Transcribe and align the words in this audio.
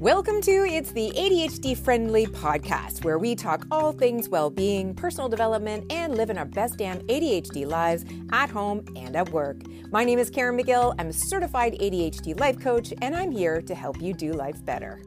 Welcome 0.00 0.40
to 0.40 0.64
It's 0.64 0.92
the 0.92 1.10
ADHD 1.10 1.76
Friendly 1.76 2.24
Podcast, 2.24 3.04
where 3.04 3.18
we 3.18 3.34
talk 3.34 3.66
all 3.70 3.92
things 3.92 4.30
well 4.30 4.48
being, 4.48 4.94
personal 4.94 5.28
development, 5.28 5.92
and 5.92 6.16
living 6.16 6.38
our 6.38 6.46
best 6.46 6.78
damn 6.78 7.00
ADHD 7.00 7.66
lives 7.66 8.06
at 8.32 8.48
home 8.48 8.82
and 8.96 9.14
at 9.14 9.28
work. 9.28 9.58
My 9.92 10.02
name 10.04 10.18
is 10.18 10.30
Caren 10.30 10.58
Magill. 10.58 10.94
I'm 10.98 11.08
a 11.08 11.12
certified 11.12 11.74
ADHD 11.74 12.40
life 12.40 12.58
coach, 12.58 12.94
and 13.02 13.14
I'm 13.14 13.30
here 13.30 13.60
to 13.60 13.74
help 13.74 14.00
you 14.00 14.14
do 14.14 14.32
life 14.32 14.64
better. 14.64 15.02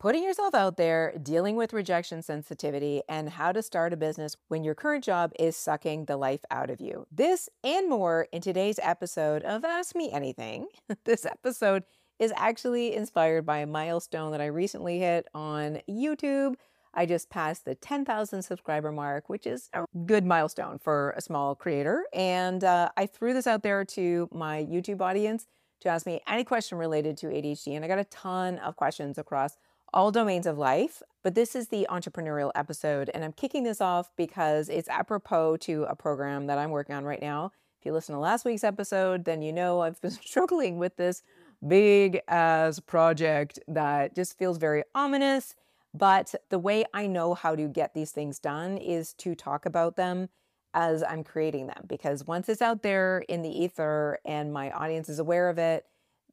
Putting 0.00 0.22
yourself 0.22 0.54
out 0.54 0.76
there, 0.76 1.12
dealing 1.20 1.56
with 1.56 1.72
rejection 1.72 2.22
sensitivity, 2.22 3.02
and 3.08 3.30
how 3.30 3.50
to 3.50 3.60
start 3.60 3.92
a 3.92 3.96
business 3.96 4.36
when 4.46 4.62
your 4.62 4.76
current 4.76 5.02
job 5.02 5.32
is 5.40 5.56
sucking 5.56 6.04
the 6.04 6.16
life 6.16 6.44
out 6.52 6.70
of 6.70 6.80
you. 6.80 7.04
This 7.10 7.48
and 7.64 7.90
more 7.90 8.28
in 8.30 8.40
today's 8.40 8.78
episode 8.80 9.42
of 9.42 9.64
Ask 9.64 9.96
Me 9.96 10.08
Anything. 10.12 10.68
this 11.04 11.26
episode 11.26 11.82
is 12.20 12.32
actually 12.36 12.94
inspired 12.94 13.44
by 13.44 13.58
a 13.58 13.66
milestone 13.66 14.30
that 14.30 14.40
I 14.40 14.46
recently 14.46 15.00
hit 15.00 15.26
on 15.34 15.80
YouTube. 15.90 16.54
I 16.94 17.04
just 17.04 17.28
passed 17.28 17.64
the 17.64 17.74
10,000 17.74 18.42
subscriber 18.42 18.92
mark, 18.92 19.28
which 19.28 19.48
is 19.48 19.68
a 19.72 19.84
good 20.06 20.24
milestone 20.24 20.78
for 20.78 21.12
a 21.16 21.20
small 21.20 21.56
creator. 21.56 22.04
And 22.14 22.62
uh, 22.62 22.90
I 22.96 23.06
threw 23.06 23.34
this 23.34 23.48
out 23.48 23.64
there 23.64 23.84
to 23.86 24.28
my 24.30 24.64
YouTube 24.64 25.00
audience 25.00 25.48
to 25.80 25.88
ask 25.88 26.06
me 26.06 26.20
any 26.28 26.44
question 26.44 26.78
related 26.78 27.16
to 27.16 27.26
ADHD. 27.26 27.74
And 27.74 27.84
I 27.84 27.88
got 27.88 27.98
a 27.98 28.04
ton 28.04 28.58
of 28.58 28.76
questions 28.76 29.18
across 29.18 29.56
all 29.92 30.10
domains 30.10 30.46
of 30.46 30.58
life. 30.58 31.02
But 31.22 31.34
this 31.34 31.54
is 31.54 31.68
the 31.68 31.86
entrepreneurial 31.90 32.52
episode, 32.54 33.10
and 33.12 33.24
I'm 33.24 33.32
kicking 33.32 33.64
this 33.64 33.80
off 33.80 34.10
because 34.16 34.68
it's 34.68 34.88
apropos 34.88 35.56
to 35.58 35.84
a 35.84 35.96
program 35.96 36.46
that 36.46 36.58
I'm 36.58 36.70
working 36.70 36.94
on 36.94 37.04
right 37.04 37.20
now. 37.20 37.52
If 37.80 37.86
you 37.86 37.92
listen 37.92 38.14
to 38.14 38.20
last 38.20 38.44
week's 38.44 38.64
episode, 38.64 39.24
then 39.24 39.42
you 39.42 39.52
know 39.52 39.80
I've 39.80 40.00
been 40.02 40.10
struggling 40.10 40.78
with 40.78 40.96
this 40.96 41.22
big 41.66 42.20
as 42.28 42.80
project 42.80 43.58
that 43.68 44.14
just 44.14 44.38
feels 44.38 44.58
very 44.58 44.84
ominous. 44.94 45.54
But 45.94 46.34
the 46.50 46.58
way 46.58 46.84
I 46.94 47.06
know 47.06 47.34
how 47.34 47.56
to 47.56 47.66
get 47.66 47.94
these 47.94 48.10
things 48.10 48.38
done 48.38 48.78
is 48.78 49.14
to 49.14 49.34
talk 49.34 49.66
about 49.66 49.96
them 49.96 50.28
as 50.74 51.02
I'm 51.02 51.24
creating 51.24 51.66
them. 51.66 51.84
Because 51.86 52.26
once 52.26 52.48
it's 52.48 52.62
out 52.62 52.82
there 52.82 53.24
in 53.28 53.42
the 53.42 53.50
ether 53.50 54.18
and 54.24 54.52
my 54.52 54.70
audience 54.70 55.08
is 55.08 55.18
aware 55.18 55.48
of 55.48 55.58
it, 55.58 55.86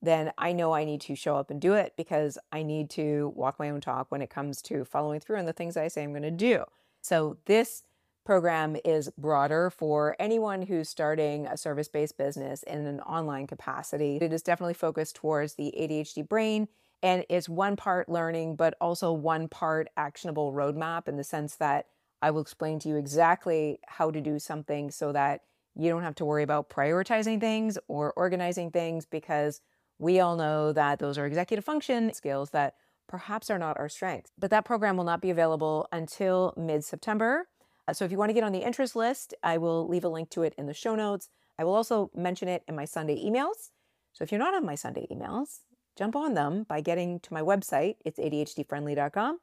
then 0.05 0.31
I 0.37 0.51
know 0.53 0.73
I 0.73 0.85
need 0.85 1.01
to 1.01 1.15
show 1.15 1.35
up 1.35 1.49
and 1.49 1.59
do 1.59 1.73
it 1.73 1.93
because 1.97 2.37
I 2.51 2.63
need 2.63 2.89
to 2.91 3.33
walk 3.35 3.59
my 3.59 3.69
own 3.69 3.81
talk 3.81 4.07
when 4.09 4.21
it 4.21 4.29
comes 4.29 4.61
to 4.63 4.85
following 4.85 5.19
through 5.19 5.37
on 5.37 5.45
the 5.45 5.53
things 5.53 5.77
I 5.77 5.87
say 5.87 6.03
I'm 6.03 6.11
going 6.11 6.23
to 6.23 6.31
do. 6.31 6.63
So 7.01 7.37
this 7.45 7.83
program 8.25 8.75
is 8.83 9.11
broader 9.17 9.69
for 9.69 10.15
anyone 10.19 10.63
who's 10.63 10.89
starting 10.89 11.45
a 11.45 11.55
service 11.55 11.87
based 11.87 12.17
business 12.17 12.63
in 12.63 12.85
an 12.87 12.99
online 13.01 13.47
capacity. 13.47 14.17
It 14.19 14.33
is 14.33 14.41
definitely 14.41 14.73
focused 14.73 15.15
towards 15.15 15.53
the 15.53 15.73
ADHD 15.79 16.27
brain. 16.27 16.67
And 17.03 17.23
it's 17.29 17.47
one 17.47 17.75
part 17.75 18.09
learning, 18.09 18.55
but 18.55 18.73
also 18.81 19.13
one 19.13 19.47
part 19.47 19.89
actionable 19.95 20.53
roadmap 20.53 21.07
in 21.07 21.17
the 21.17 21.23
sense 21.23 21.55
that 21.57 21.85
I 22.21 22.31
will 22.31 22.41
explain 22.41 22.79
to 22.79 22.89
you 22.89 22.95
exactly 22.95 23.79
how 23.85 24.09
to 24.09 24.19
do 24.19 24.39
something 24.39 24.89
so 24.89 25.11
that 25.11 25.41
you 25.75 25.89
don't 25.89 26.01
have 26.01 26.15
to 26.15 26.25
worry 26.25 26.41
about 26.41 26.69
prioritizing 26.69 27.39
things 27.39 27.77
or 27.87 28.13
organizing 28.13 28.71
things 28.71 29.05
because 29.05 29.61
we 29.99 30.19
all 30.19 30.35
know 30.35 30.73
that 30.73 30.99
those 30.99 31.17
are 31.17 31.25
executive 31.25 31.65
function 31.65 32.13
skills 32.13 32.49
that 32.51 32.75
perhaps 33.07 33.49
are 33.49 33.59
not 33.59 33.77
our 33.77 33.89
strengths. 33.89 34.31
But 34.37 34.49
that 34.51 34.65
program 34.65 34.97
will 34.97 35.03
not 35.03 35.21
be 35.21 35.29
available 35.29 35.87
until 35.91 36.53
mid 36.57 36.83
September. 36.83 37.47
Uh, 37.87 37.93
so 37.93 38.03
if 38.03 38.11
you 38.11 38.17
want 38.17 38.29
to 38.29 38.33
get 38.33 38.43
on 38.43 38.51
the 38.51 38.65
interest 38.65 38.95
list, 38.95 39.33
I 39.43 39.57
will 39.57 39.87
leave 39.87 40.03
a 40.03 40.09
link 40.09 40.29
to 40.31 40.43
it 40.43 40.55
in 40.57 40.65
the 40.65 40.73
show 40.73 40.95
notes. 40.95 41.29
I 41.57 41.63
will 41.63 41.75
also 41.75 42.09
mention 42.15 42.47
it 42.47 42.63
in 42.67 42.75
my 42.75 42.85
Sunday 42.85 43.23
emails. 43.23 43.71
So 44.13 44.23
if 44.23 44.31
you're 44.31 44.39
not 44.39 44.53
on 44.53 44.65
my 44.65 44.75
Sunday 44.75 45.07
emails, 45.11 45.59
jump 45.97 46.15
on 46.15 46.33
them 46.33 46.63
by 46.63 46.81
getting 46.81 47.19
to 47.21 47.33
my 47.33 47.41
website. 47.41 47.95
It's 48.03 48.19
ADHDfriendly.com. 48.19 49.39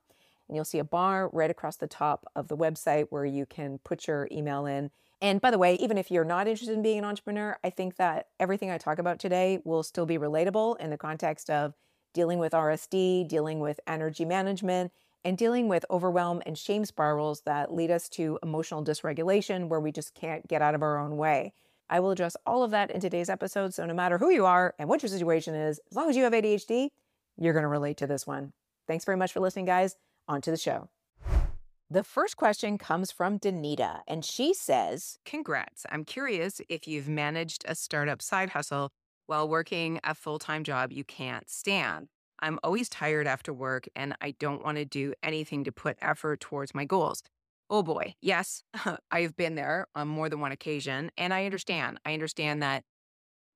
And 0.49 0.57
you'll 0.57 0.65
see 0.65 0.79
a 0.79 0.85
bar 0.85 1.31
right 1.33 1.51
across 1.51 1.77
the 1.77 1.87
top 1.87 2.27
of 2.35 2.49
the 2.49 2.57
website 2.57 3.07
where 3.11 3.25
you 3.25 3.47
can 3.47 3.79
put 3.85 4.07
your 4.07 4.29
email 4.31 4.67
in 4.67 4.91
and 5.23 5.41
by 5.41 5.53
the 5.53 5.59
way, 5.59 5.77
even 5.77 5.97
if 5.97 6.11
you're 6.11 6.25
not 6.25 6.49
interested 6.49 6.75
in 6.75 6.83
being 6.83 6.99
an 6.99 7.05
entrepreneur, 7.05 7.57
I 7.63 7.71
think 7.71 7.95
that 7.95 8.27
everything 8.41 8.73
I 8.73 8.77
talk 8.77 8.99
about 8.99 9.21
today 9.21 9.61
will 9.65 9.85
still 9.85 10.05
be 10.05 10.19
relatable 10.19 10.81
in 10.81 10.91
the 10.91 10.99
context 10.99 11.49
of 11.49 11.75
dealing 12.13 12.41
with 12.41 12.53
RSD, 12.53 13.29
dealing 13.29 13.61
with 13.61 13.79
energy 13.87 14.25
management, 14.25 14.91
and 15.25 15.39
dealing 15.39 15.69
with 15.69 15.87
overwhelm 15.89 16.43
and 16.45 16.59
shame 16.59 16.85
spirals 16.85 17.43
that 17.43 17.73
lead 17.73 17.89
us 17.89 18.09
to 18.11 18.37
emotional 18.43 18.85
dysregulation 18.85 19.69
where 19.69 19.79
we 19.79 19.93
just 19.93 20.13
can't 20.13 20.49
get 20.49 20.61
out 20.61 20.75
of 20.75 20.83
our 20.83 20.99
own 20.99 21.17
way. 21.17 21.53
I 21.89 22.01
will 22.01 22.11
address 22.11 22.37
all 22.45 22.65
of 22.65 22.73
that 22.73 22.91
in 22.91 23.01
today's 23.01 23.31
episode. 23.31 23.75
So, 23.75 23.87
no 23.87 23.95
matter 23.95 24.19
who 24.19 24.31
you 24.31 24.45
are 24.45 24.75
and 24.77 24.89
what 24.89 25.03
your 25.03 25.09
situation 25.09 25.55
is, 25.55 25.79
as 25.89 25.97
long 25.97 26.11
as 26.11 26.17
you 26.17 26.25
have 26.25 26.33
ADHD, 26.33 26.89
you're 27.39 27.53
going 27.53 27.63
to 27.63 27.69
relate 27.69 27.99
to 27.99 28.09
this 28.09 28.27
one. 28.27 28.53
Thanks 28.89 29.05
very 29.05 29.17
much 29.17 29.33
for 29.33 29.39
listening, 29.39 29.67
guys. 29.67 29.95
On 30.27 30.41
to 30.41 30.51
the 30.51 30.57
show. 30.57 30.89
The 31.93 32.03
first 32.03 32.39
question 32.39 32.79
comes 32.79 33.13
from 33.13 33.39
Danita, 33.39 34.01
and 34.09 34.25
she 34.25 34.55
says, 34.55 35.19
Congrats. 35.27 35.85
I'm 35.91 36.07
curious 36.07 36.59
if 36.71 36.89
you've 36.89 37.07
managed 37.07 37.67
a 37.69 37.75
startup 37.75 38.23
side 38.23 38.49
hustle 38.49 38.89
while 39.27 39.47
working 39.47 40.01
a 40.03 40.15
full 40.15 40.39
time 40.39 40.65
job 40.65 40.91
you 40.91 41.05
can't 41.05 41.51
stand. 41.51 42.09
I'm 42.39 42.59
always 42.65 42.89
tired 42.89 43.27
after 43.27 43.53
work 43.53 43.91
and 43.95 44.17
I 44.23 44.31
don't 44.39 44.65
want 44.65 44.79
to 44.79 44.87
do 44.87 45.13
anything 45.23 45.65
to 45.65 45.71
put 45.71 45.99
effort 46.01 46.41
towards 46.41 46.75
my 46.75 46.87
goals. 46.87 47.23
Oh 47.69 47.83
boy, 47.83 48.15
yes, 48.23 48.63
I've 49.11 49.37
been 49.37 49.55
there 49.55 49.87
on 49.95 50.09
more 50.09 50.31
than 50.31 50.41
one 50.41 50.53
occasion. 50.53 51.11
And 51.19 51.35
I 51.35 51.45
understand. 51.45 52.01
I 52.07 52.15
understand 52.15 52.63
that 52.63 52.85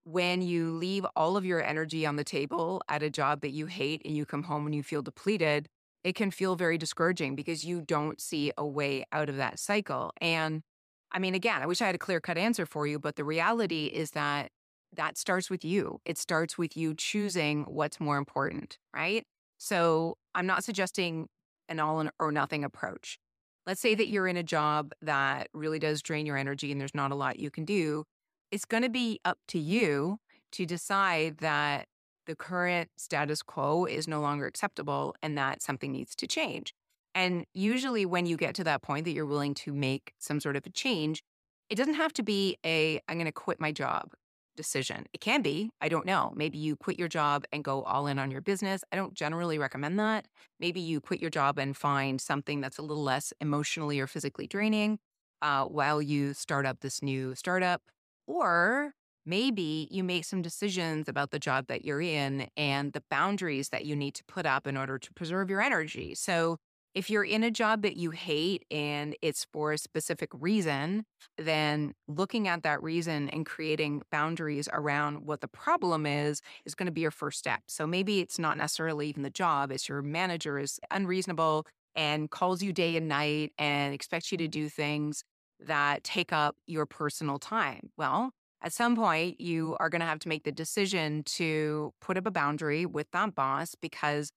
when 0.04 0.42
you 0.42 0.72
leave 0.72 1.06
all 1.16 1.38
of 1.38 1.46
your 1.46 1.64
energy 1.64 2.04
on 2.04 2.16
the 2.16 2.22
table 2.22 2.82
at 2.86 3.02
a 3.02 3.08
job 3.08 3.40
that 3.40 3.52
you 3.52 3.64
hate 3.64 4.02
and 4.04 4.14
you 4.14 4.26
come 4.26 4.42
home 4.42 4.66
and 4.66 4.74
you 4.74 4.82
feel 4.82 5.00
depleted, 5.00 5.70
it 6.06 6.14
can 6.14 6.30
feel 6.30 6.54
very 6.54 6.78
discouraging 6.78 7.34
because 7.34 7.64
you 7.64 7.80
don't 7.80 8.20
see 8.20 8.52
a 8.56 8.64
way 8.64 9.04
out 9.10 9.28
of 9.28 9.38
that 9.38 9.58
cycle. 9.58 10.12
And 10.20 10.62
I 11.10 11.18
mean, 11.18 11.34
again, 11.34 11.62
I 11.62 11.66
wish 11.66 11.82
I 11.82 11.86
had 11.86 11.96
a 11.96 11.98
clear 11.98 12.20
cut 12.20 12.38
answer 12.38 12.64
for 12.64 12.86
you, 12.86 13.00
but 13.00 13.16
the 13.16 13.24
reality 13.24 13.86
is 13.86 14.12
that 14.12 14.52
that 14.92 15.18
starts 15.18 15.50
with 15.50 15.64
you. 15.64 15.98
It 16.04 16.16
starts 16.16 16.56
with 16.56 16.76
you 16.76 16.94
choosing 16.94 17.64
what's 17.64 17.98
more 17.98 18.18
important, 18.18 18.78
right? 18.94 19.24
So 19.58 20.16
I'm 20.32 20.46
not 20.46 20.62
suggesting 20.62 21.26
an 21.68 21.80
all 21.80 22.08
or 22.20 22.30
nothing 22.30 22.62
approach. 22.62 23.18
Let's 23.66 23.80
say 23.80 23.96
that 23.96 24.06
you're 24.06 24.28
in 24.28 24.36
a 24.36 24.44
job 24.44 24.92
that 25.02 25.48
really 25.52 25.80
does 25.80 26.02
drain 26.02 26.24
your 26.24 26.36
energy 26.36 26.70
and 26.70 26.80
there's 26.80 26.94
not 26.94 27.10
a 27.10 27.16
lot 27.16 27.40
you 27.40 27.50
can 27.50 27.64
do. 27.64 28.04
It's 28.52 28.64
going 28.64 28.84
to 28.84 28.88
be 28.88 29.18
up 29.24 29.38
to 29.48 29.58
you 29.58 30.18
to 30.52 30.66
decide 30.66 31.38
that 31.38 31.88
the 32.26 32.36
current 32.36 32.90
status 32.96 33.42
quo 33.42 33.84
is 33.84 34.06
no 34.06 34.20
longer 34.20 34.46
acceptable 34.46 35.14
and 35.22 35.36
that 35.38 35.62
something 35.62 35.92
needs 35.92 36.14
to 36.16 36.26
change. 36.26 36.74
And 37.14 37.46
usually, 37.54 38.04
when 38.04 38.26
you 38.26 38.36
get 38.36 38.54
to 38.56 38.64
that 38.64 38.82
point 38.82 39.06
that 39.06 39.12
you're 39.12 39.24
willing 39.24 39.54
to 39.54 39.72
make 39.72 40.12
some 40.18 40.38
sort 40.38 40.54
of 40.54 40.66
a 40.66 40.70
change, 40.70 41.22
it 41.70 41.76
doesn't 41.76 41.94
have 41.94 42.12
to 42.14 42.22
be 42.22 42.58
a, 42.64 43.00
I'm 43.08 43.16
going 43.16 43.24
to 43.24 43.32
quit 43.32 43.58
my 43.58 43.72
job 43.72 44.12
decision. 44.56 45.06
It 45.12 45.20
can 45.20 45.42
be, 45.42 45.70
I 45.80 45.88
don't 45.88 46.06
know. 46.06 46.32
Maybe 46.34 46.58
you 46.58 46.76
quit 46.76 46.98
your 46.98 47.08
job 47.08 47.44
and 47.52 47.62
go 47.62 47.82
all 47.82 48.06
in 48.06 48.18
on 48.18 48.30
your 48.30 48.40
business. 48.40 48.82
I 48.92 48.96
don't 48.96 49.14
generally 49.14 49.58
recommend 49.58 49.98
that. 49.98 50.26
Maybe 50.58 50.80
you 50.80 51.00
quit 51.00 51.20
your 51.20 51.30
job 51.30 51.58
and 51.58 51.76
find 51.76 52.20
something 52.20 52.60
that's 52.60 52.78
a 52.78 52.82
little 52.82 53.02
less 53.02 53.32
emotionally 53.40 54.00
or 54.00 54.06
physically 54.06 54.46
draining 54.46 54.98
uh, 55.42 55.64
while 55.64 56.02
you 56.02 56.34
start 56.34 56.66
up 56.66 56.80
this 56.80 57.02
new 57.02 57.34
startup. 57.34 57.82
Or 58.26 58.94
maybe 59.26 59.88
you 59.90 60.04
make 60.04 60.24
some 60.24 60.42
decisions 60.42 61.08
about 61.08 61.30
the 61.30 61.38
job 61.38 61.66
that 61.68 61.84
you're 61.84 62.00
in 62.00 62.48
and 62.56 62.92
the 62.92 63.02
boundaries 63.10 63.70
that 63.70 63.84
you 63.84 63.96
need 63.96 64.14
to 64.14 64.24
put 64.24 64.46
up 64.46 64.66
in 64.66 64.76
order 64.76 64.98
to 64.98 65.12
preserve 65.14 65.50
your 65.50 65.60
energy. 65.60 66.14
So, 66.14 66.58
if 66.94 67.10
you're 67.10 67.24
in 67.24 67.42
a 67.44 67.50
job 67.50 67.82
that 67.82 67.96
you 67.96 68.10
hate 68.10 68.64
and 68.70 69.14
it's 69.20 69.46
for 69.52 69.72
a 69.72 69.76
specific 69.78 70.30
reason, 70.32 71.04
then 71.36 71.92
looking 72.08 72.48
at 72.48 72.62
that 72.62 72.82
reason 72.82 73.28
and 73.28 73.44
creating 73.44 74.00
boundaries 74.10 74.66
around 74.72 75.26
what 75.26 75.42
the 75.42 75.48
problem 75.48 76.06
is 76.06 76.40
is 76.64 76.74
going 76.74 76.86
to 76.86 76.92
be 76.92 77.02
your 77.02 77.10
first 77.10 77.38
step. 77.38 77.60
So 77.68 77.86
maybe 77.86 78.20
it's 78.20 78.38
not 78.38 78.56
necessarily 78.56 79.08
even 79.10 79.22
the 79.22 79.30
job, 79.30 79.70
it's 79.72 79.88
your 79.90 80.00
manager 80.00 80.58
is 80.58 80.80
unreasonable 80.90 81.66
and 81.94 82.30
calls 82.30 82.62
you 82.62 82.72
day 82.72 82.96
and 82.96 83.08
night 83.08 83.52
and 83.58 83.94
expects 83.94 84.32
you 84.32 84.38
to 84.38 84.48
do 84.48 84.68
things 84.68 85.22
that 85.60 86.04
take 86.04 86.32
up 86.32 86.56
your 86.66 86.86
personal 86.86 87.38
time. 87.38 87.90
Well, 87.96 88.32
at 88.62 88.72
some 88.72 88.96
point 88.96 89.40
you 89.40 89.76
are 89.78 89.88
going 89.88 90.00
to 90.00 90.06
have 90.06 90.18
to 90.20 90.28
make 90.28 90.44
the 90.44 90.52
decision 90.52 91.22
to 91.24 91.92
put 92.00 92.16
up 92.16 92.26
a 92.26 92.30
boundary 92.30 92.86
with 92.86 93.10
that 93.12 93.34
boss 93.34 93.74
because 93.80 94.30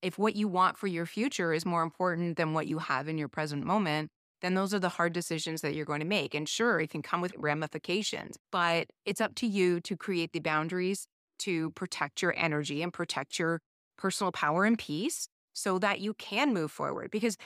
if 0.00 0.18
what 0.18 0.36
you 0.36 0.48
want 0.48 0.78
for 0.78 0.86
your 0.86 1.06
future 1.06 1.52
is 1.52 1.66
more 1.66 1.82
important 1.82 2.36
than 2.36 2.54
what 2.54 2.66
you 2.66 2.78
have 2.78 3.08
in 3.08 3.18
your 3.18 3.28
present 3.28 3.64
moment 3.64 4.10
then 4.40 4.54
those 4.54 4.72
are 4.72 4.78
the 4.78 4.88
hard 4.88 5.12
decisions 5.12 5.62
that 5.62 5.74
you're 5.74 5.84
going 5.84 5.98
to 5.98 6.06
make. 6.06 6.32
And 6.32 6.48
sure 6.48 6.78
it 6.78 6.90
can 6.90 7.02
come 7.02 7.20
with 7.20 7.34
ramifications 7.36 8.36
but 8.52 8.88
it's 9.04 9.20
up 9.20 9.34
to 9.36 9.46
you 9.46 9.80
to 9.80 9.96
create 9.96 10.32
the 10.32 10.40
boundaries 10.40 11.06
to 11.40 11.70
protect 11.70 12.22
your 12.22 12.34
energy 12.36 12.82
and 12.82 12.92
protect 12.92 13.38
your 13.38 13.60
personal 13.96 14.32
power 14.32 14.64
and 14.64 14.78
peace 14.78 15.28
so 15.52 15.78
that 15.78 16.00
you 16.00 16.14
can 16.14 16.54
move 16.54 16.70
forward. 16.70 17.10
Because 17.10 17.36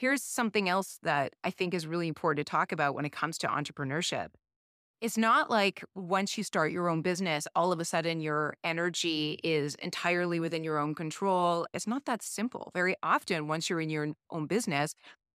here's 0.00 0.22
something 0.22 0.68
else 0.68 0.98
that 1.02 1.34
i 1.44 1.50
think 1.50 1.74
is 1.74 1.86
really 1.86 2.08
important 2.08 2.44
to 2.44 2.50
talk 2.50 2.72
about 2.72 2.94
when 2.94 3.04
it 3.04 3.12
comes 3.12 3.36
to 3.38 3.46
entrepreneurship 3.46 4.28
it's 5.00 5.16
not 5.16 5.50
like 5.50 5.82
once 5.94 6.36
you 6.36 6.44
start 6.44 6.72
your 6.72 6.88
own 6.88 7.00
business, 7.00 7.46
all 7.56 7.72
of 7.72 7.80
a 7.80 7.84
sudden 7.84 8.20
your 8.20 8.54
energy 8.62 9.40
is 9.42 9.74
entirely 9.76 10.40
within 10.40 10.62
your 10.62 10.78
own 10.78 10.94
control. 10.94 11.66
It's 11.72 11.86
not 11.86 12.04
that 12.04 12.22
simple. 12.22 12.70
Very 12.74 12.96
often, 13.02 13.48
once 13.48 13.70
you're 13.70 13.80
in 13.80 13.88
your 13.90 14.08
own 14.30 14.46
business, 14.46 14.94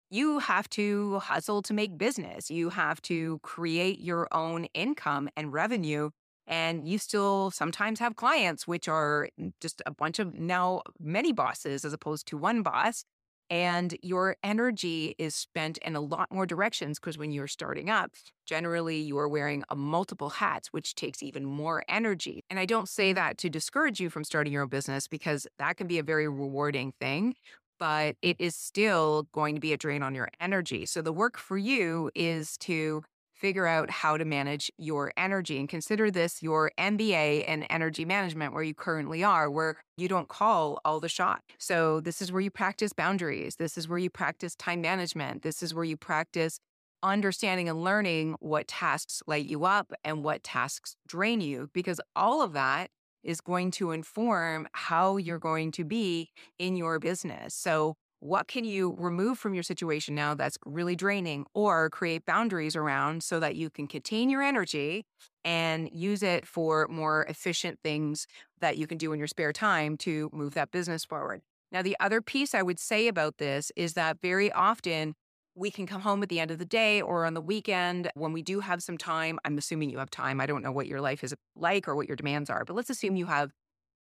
you 0.09 0.39
have 0.39 0.69
to 0.71 1.19
hustle 1.19 1.61
to 1.63 1.73
make 1.73 1.97
business. 1.97 2.51
You 2.51 2.69
have 2.69 3.01
to 3.03 3.39
create 3.43 3.99
your 3.99 4.27
own 4.31 4.65
income 4.73 5.29
and 5.37 5.53
revenue. 5.53 6.09
And 6.47 6.87
you 6.87 6.97
still 6.97 7.51
sometimes 7.51 7.99
have 7.99 8.15
clients, 8.15 8.67
which 8.67 8.87
are 8.87 9.29
mm, 9.39 9.53
just 9.61 9.81
a 9.85 9.91
bunch 9.91 10.19
of 10.19 10.33
now 10.33 10.81
many 10.99 11.31
bosses 11.31 11.85
as 11.85 11.93
opposed 11.93 12.27
to 12.27 12.37
one 12.37 12.63
boss 12.63 13.05
and 13.51 13.97
your 14.01 14.37
energy 14.43 15.13
is 15.17 15.35
spent 15.35 15.77
in 15.79 15.93
a 15.97 15.99
lot 15.99 16.31
more 16.31 16.45
directions 16.45 16.97
because 16.97 17.17
when 17.17 17.31
you're 17.31 17.47
starting 17.47 17.89
up 17.89 18.11
generally 18.45 18.97
you 18.97 19.17
are 19.17 19.27
wearing 19.27 19.63
a 19.69 19.75
multiple 19.75 20.29
hats 20.29 20.69
which 20.71 20.95
takes 20.95 21.21
even 21.21 21.45
more 21.45 21.83
energy 21.87 22.43
and 22.49 22.57
i 22.57 22.65
don't 22.65 22.89
say 22.89 23.11
mm. 23.11 23.15
that 23.15 23.37
to 23.37 23.49
discourage 23.49 23.99
you 23.99 24.09
from 24.09 24.23
starting 24.23 24.53
your 24.53 24.63
own 24.63 24.69
business 24.69 25.07
because 25.07 25.45
that 25.59 25.77
can 25.77 25.85
be 25.85 25.99
a 25.99 26.03
very 26.03 26.27
rewarding 26.27 26.93
thing 26.99 27.35
but 27.77 28.15
it 28.21 28.37
is 28.39 28.55
still 28.55 29.27
going 29.31 29.55
to 29.55 29.61
be 29.61 29.73
a 29.73 29.77
drain 29.77 30.01
on 30.01 30.15
your 30.15 30.29
energy 30.39 30.85
so 30.85 31.01
the 31.01 31.13
work 31.13 31.37
for 31.37 31.57
you 31.57 32.09
is 32.15 32.57
to 32.57 33.03
figure 33.41 33.65
out 33.65 33.89
how 33.89 34.17
to 34.17 34.23
manage 34.23 34.71
your 34.77 35.11
energy 35.17 35.57
and 35.59 35.67
consider 35.67 36.11
this 36.11 36.43
your 36.43 36.71
MBA 36.77 37.43
in 37.45 37.63
energy 37.63 38.05
management 38.05 38.53
where 38.53 38.63
you 38.63 38.75
currently 38.75 39.23
are, 39.23 39.49
where 39.49 39.77
you 39.97 40.07
don't 40.07 40.29
call 40.29 40.79
all 40.85 40.99
the 40.99 41.09
shots. 41.09 41.41
So, 41.57 41.99
this 41.99 42.21
is 42.21 42.31
where 42.31 42.41
you 42.41 42.51
practice 42.51 42.93
boundaries. 42.93 43.55
This 43.55 43.77
is 43.77 43.89
where 43.89 43.97
you 43.97 44.11
practice 44.11 44.55
time 44.55 44.81
management. 44.81 45.41
This 45.41 45.63
is 45.63 45.73
where 45.73 45.83
you 45.83 45.97
practice 45.97 46.59
understanding 47.03 47.67
and 47.67 47.83
learning 47.83 48.35
what 48.39 48.67
tasks 48.67 49.23
light 49.25 49.47
you 49.47 49.65
up 49.65 49.91
and 50.03 50.23
what 50.23 50.43
tasks 50.43 50.95
drain 51.07 51.41
you, 51.41 51.69
because 51.73 51.99
all 52.15 52.43
of 52.43 52.53
that 52.53 52.91
is 53.23 53.41
going 53.41 53.71
to 53.71 53.91
inform 53.91 54.67
how 54.73 55.17
you're 55.17 55.39
going 55.39 55.71
to 55.71 55.83
be 55.83 56.29
in 56.59 56.75
your 56.75 56.99
business. 56.99 57.55
So, 57.55 57.95
what 58.21 58.47
can 58.47 58.63
you 58.63 58.95
remove 58.99 59.39
from 59.39 59.55
your 59.55 59.63
situation 59.63 60.13
now 60.13 60.35
that's 60.35 60.57
really 60.63 60.95
draining 60.95 61.43
or 61.55 61.89
create 61.89 62.23
boundaries 62.23 62.75
around 62.75 63.23
so 63.23 63.39
that 63.39 63.55
you 63.55 63.69
can 63.69 63.87
contain 63.87 64.29
your 64.29 64.43
energy 64.43 65.03
and 65.43 65.89
use 65.91 66.21
it 66.21 66.47
for 66.47 66.87
more 66.87 67.23
efficient 67.23 67.79
things 67.83 68.27
that 68.59 68.77
you 68.77 68.85
can 68.85 68.99
do 68.99 69.11
in 69.11 69.17
your 69.17 69.27
spare 69.27 69.51
time 69.51 69.97
to 69.97 70.29
move 70.31 70.53
that 70.53 70.69
business 70.71 71.03
forward. 71.03 71.41
Now, 71.71 71.81
the 71.81 71.97
other 71.99 72.21
piece 72.21 72.53
I 72.53 72.61
would 72.61 72.79
say 72.79 73.07
about 73.07 73.39
this 73.39 73.71
is 73.75 73.93
that 73.93 74.21
very 74.21 74.51
often 74.51 75.15
we 75.55 75.71
can 75.71 75.87
come 75.87 76.01
home 76.01 76.21
at 76.21 76.29
the 76.29 76.39
end 76.39 76.51
of 76.51 76.59
the 76.59 76.65
day 76.65 77.01
or 77.01 77.25
on 77.25 77.33
the 77.33 77.41
weekend 77.41 78.09
when 78.13 78.33
we 78.33 78.43
do 78.43 78.59
have 78.59 78.83
some 78.83 78.97
time. 78.97 79.39
I'm 79.45 79.57
assuming 79.57 79.89
you 79.89 79.97
have 79.97 80.11
time. 80.11 80.39
I 80.39 80.45
don't 80.45 80.61
know 80.61 80.71
what 80.71 80.87
your 80.87 81.01
life 81.01 81.23
is 81.23 81.33
like 81.55 81.87
or 81.87 81.95
what 81.95 82.07
your 82.07 82.15
demands 82.15 82.49
are, 82.51 82.65
but 82.65 82.75
let's 82.75 82.89
assume 82.89 83.15
you 83.15 83.25
have 83.25 83.51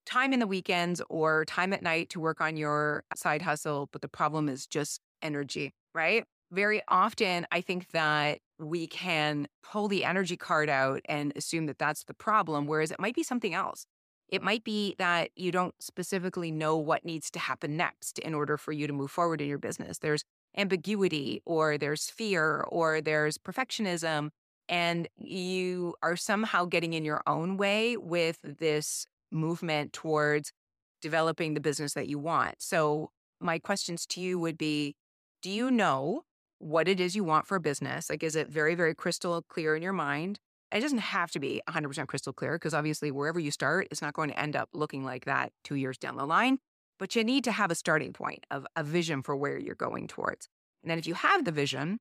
time 0.07 0.33
in 0.33 0.41
the 0.41 0.47
weekends 0.47 1.01
or 1.09 1.45
time 1.45 1.73
at 1.73 1.83
night 1.83 2.11
to 2.11 2.21
work 2.21 2.41
on 2.41 2.57
your 2.57 3.05
side 3.15 3.43
hustle, 3.43 3.89
but 3.93 4.03
the 4.03 4.09
problem 4.09 4.49
is 4.49 4.67
just 4.67 5.01
energy, 5.23 5.73
right? 5.95 6.25
Very 6.51 6.83
often, 6.89 7.47
I 7.51 7.61
think 7.61 7.91
that 7.93 8.39
we 8.59 8.87
can 8.87 9.49
pull 9.63 9.89
the 9.89 10.05
energy 10.05 10.37
card 10.37 10.69
out 10.69 11.01
and 11.07 11.33
assume 11.35 11.67
that 11.67 11.79
that's 11.79 12.05
the 12.05 12.15
problem, 12.15 12.67
whereas 12.67 12.91
it 12.91 13.01
might 13.01 13.15
be 13.15 13.23
something 13.23 13.55
else. 13.55 13.87
It 14.29 14.43
might 14.43 14.65
be 14.65 14.95
that 14.99 15.31
you 15.37 15.53
don't 15.53 15.75
specifically 15.81 16.51
know 16.51 16.77
what 16.77 17.05
needs 17.05 17.31
to 17.33 17.39
happen 17.39 17.77
next 17.77 18.19
in 18.19 18.35
order 18.35 18.57
for 18.57 18.73
you 18.73 18.87
to 18.87 18.93
move 18.93 19.11
forward 19.11 19.41
in 19.41 19.49
your 19.49 19.59
business. 19.59 19.99
There's 19.99 20.25
ambiguity, 20.57 21.43
or 21.47 21.79
there's 21.79 22.11
fear, 22.11 22.61
or 22.69 23.01
there's 23.01 23.39
perfectionism, 23.39 24.31
and 24.69 25.09
you 25.17 25.95
are 26.03 26.17
somehow 26.17 26.65
getting 26.67 26.93
in 26.93 27.05
your 27.05 27.23
own 27.27 27.57
way 27.57 27.97
with 27.97 28.39
this 28.43 29.07
movement 29.33 29.93
towards 29.93 30.53
developing 31.01 31.55
the 31.55 31.61
business 31.61 31.95
that 31.95 32.09
you 32.09 32.19
want. 32.19 32.57
So, 32.59 33.11
my 33.41 33.59
questions 33.59 34.07
to 34.07 34.21
you 34.21 34.39
would 34.39 34.57
be 34.57 34.95
Do 35.43 35.51
you 35.51 35.71
know 35.71 36.23
what 36.59 36.87
it 36.87 37.01
is 37.01 37.17
you 37.17 37.25
want 37.25 37.47
for 37.47 37.57
a 37.57 37.61
business? 37.61 38.09
Like, 38.09 38.23
is 38.23 38.37
it 38.37 38.49
very, 38.49 38.75
very 38.75 38.95
crystal 38.95 39.43
clear 39.43 39.75
in 39.75 39.83
your 39.83 39.93
mind? 39.93 40.39
It 40.71 40.81
doesn't 40.81 40.99
have 40.99 41.31
to 41.33 41.41
be 41.41 41.61
100% 41.69 42.07
crystal 42.07 42.33
clear 42.33 42.55
because 42.55 42.73
obviously, 42.73 43.11
wherever 43.11 43.41
you 43.41 43.51
start, 43.51 43.89
it's 43.91 44.01
not 44.01 44.15
going 44.15 44.31
to 44.31 44.39
end 44.39 44.57
up 44.57 44.71
looking 44.73 45.05
like 45.05 45.25
that 45.25 45.53
two 45.65 45.75
years 45.75 45.99
down 45.99 46.17
the 46.17 46.25
line. 46.25 46.59
But 46.99 47.17
you 47.17 47.25
need 47.25 47.45
to 47.45 47.53
have 47.53 47.71
a 47.71 47.75
starting 47.75 48.13
point 48.13 48.47
of 48.51 48.67
a 48.77 48.85
vision 48.85 49.23
for 49.23 49.35
where 49.35 49.59
you're 49.59 49.75
going 49.75 50.07
towards. 50.07 50.49
And 50.83 50.91
then, 50.91 50.99
if 50.99 51.07
you 51.07 51.15
have 51.15 51.45
the 51.45 51.53
vision, 51.53 51.99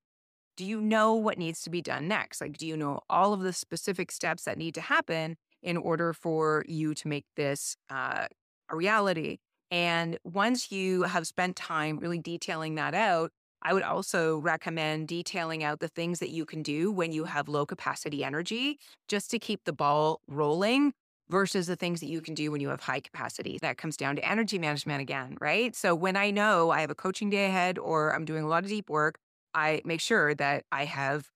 do 0.58 0.66
you 0.66 0.80
know 0.80 1.16
what 1.16 1.38
needs 1.38 1.62
to 1.64 1.70
be 1.70 1.82
done 1.82 2.08
next? 2.08 2.40
Like, 2.40 2.58
do 2.58 2.68
you 2.68 2.78
know 2.78 3.00
all 3.10 3.34
of 3.34 3.42
the 3.42 3.54
specific 3.54 4.12
steps 4.12 4.44
that 4.44 4.58
need 4.58 4.76
to 4.76 4.82
happen 4.82 5.38
in 5.62 5.78
order 5.78 6.14
for 6.14 6.64
you 6.68 6.94
to 6.96 7.08
make 7.08 7.26
this 7.36 7.76
uh, 7.90 8.28
a 8.70 8.76
reality. 8.76 9.38
And 9.70 10.18
once 10.24 10.72
you 10.72 11.04
have 11.04 11.26
spent 11.28 11.56
time 11.56 11.98
really 11.98 12.20
detailing 12.20 12.76
that 12.76 12.94
out, 12.94 13.32
I 13.62 13.74
would 13.74 13.84
also 13.84 14.40
recommend 14.40 15.08
detailing 15.08 15.64
out 15.64 15.80
the 15.80 15.88
things 15.88 16.20
that 16.20 16.30
you 16.30 16.46
can 16.46 16.64
do 16.64 16.92
when 16.92 17.12
you 17.12 17.26
have 17.26 17.48
low 17.48 17.66
capacity 17.66 18.24
energy 18.24 18.80
just 19.08 19.30
to 19.32 19.40
keep 19.40 19.64
the 19.66 19.74
ball 19.74 20.20
rolling 20.28 20.94
versus 21.30 21.68
the 21.68 21.76
things 21.76 22.02
that 22.02 22.10
you 22.10 22.22
can 22.22 22.34
do 22.34 22.52
when 22.52 22.60
you 22.60 22.70
have 22.70 22.82
high 22.82 23.00
capacity. 23.00 23.58
That 23.62 23.78
comes 23.78 23.96
down 23.96 24.18
to 24.18 24.28
energy 24.28 24.60
management 24.60 25.02
again, 25.02 25.38
right? 25.40 25.76
So 25.76 25.96
when 25.96 26.18
I 26.18 26.32
know 26.32 26.72
I 26.72 26.82
have 26.82 26.90
a 26.90 26.96
coaching 26.96 27.30
day 27.30 27.46
ahead 27.46 27.78
or 27.78 28.14
I'm 28.14 28.26
doing 28.26 28.44
a 28.44 28.48
lot 28.48 28.64
of 28.64 28.70
deep 28.70 28.90
work, 28.90 29.18
I 29.54 29.82
make 29.86 30.02
sure 30.02 30.34
that 30.36 30.66
I 30.72 30.86
have 30.86 31.30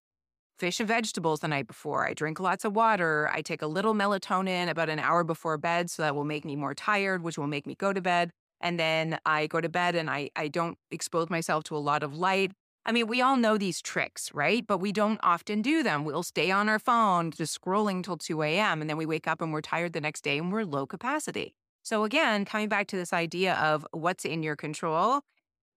fish 0.57 0.80
and 0.80 0.88
vegetables 0.88 1.42
the 1.42 1.48
night 1.48 1.68
before. 1.68 2.07
I 2.07 2.13
drink 2.13 2.40
lots 2.40 2.66
of 2.66 2.75
water. 2.75 3.30
I 3.34 3.42
take 3.42 3.62
a 3.62 3.68
little 3.68 3.94
melatonin 3.94 4.69
about 4.69 4.90
an 4.90 5.00
hour 5.00 5.24
before 5.24 5.57
bed. 5.57 5.90
So 5.90 6.04
that 6.04 6.16
will 6.16 6.25
make 6.25 6.46
me 6.46 6.56
more 6.56 6.74
tired, 6.74 7.24
which 7.24 7.38
will 7.38 7.48
make 7.48 7.68
me 7.68 7.75
go 7.75 7.94
to 7.94 8.02
bed. 8.02 8.31
And 8.62 8.80
then 8.80 9.19
I 9.25 9.48
go 9.48 9.62
to 9.62 9.69
bed 9.69 9.96
and 9.96 10.10
I, 10.10 10.30
I 10.36 10.48
don't 10.48 10.78
expose 10.92 11.30
myself 11.30 11.63
to 11.66 11.75
a 11.75 11.80
lot 11.80 12.04
of 12.04 12.16
light. 12.16 12.52
I 12.86 12.92
mean, 12.92 13.07
we 13.07 13.22
all 13.22 13.36
know 13.36 13.57
these 13.57 13.81
tricks, 13.81 14.31
right? 14.34 14.66
But 14.66 14.78
we 14.78 14.92
don't 14.92 15.19
often 15.24 15.62
do 15.62 15.81
them. 15.81 16.06
We'll 16.06 16.24
stay 16.24 16.52
on 16.52 16.69
our 16.69 16.80
phone 16.80 17.31
just 17.31 17.60
scrolling 17.60 18.04
till 18.04 18.18
2 18.18 18.44
a.m. 18.44 18.81
And 18.81 18.90
then 18.90 18.98
we 18.98 19.06
wake 19.06 19.28
up 19.28 19.42
and 19.42 19.51
we're 19.51 19.62
tired 19.62 19.94
the 19.94 20.01
next 20.01 20.24
day 20.24 20.38
and 20.38 20.51
we're 20.51 20.63
low 20.63 20.86
capacity. 20.86 21.56
So, 21.81 22.04
again, 22.04 22.46
coming 22.46 22.69
back 22.69 22.88
to 22.88 22.96
this 22.96 23.13
idea 23.13 23.56
of 23.56 23.86
what's 23.92 24.25
in 24.25 24.42
your 24.42 24.56
control 24.56 25.22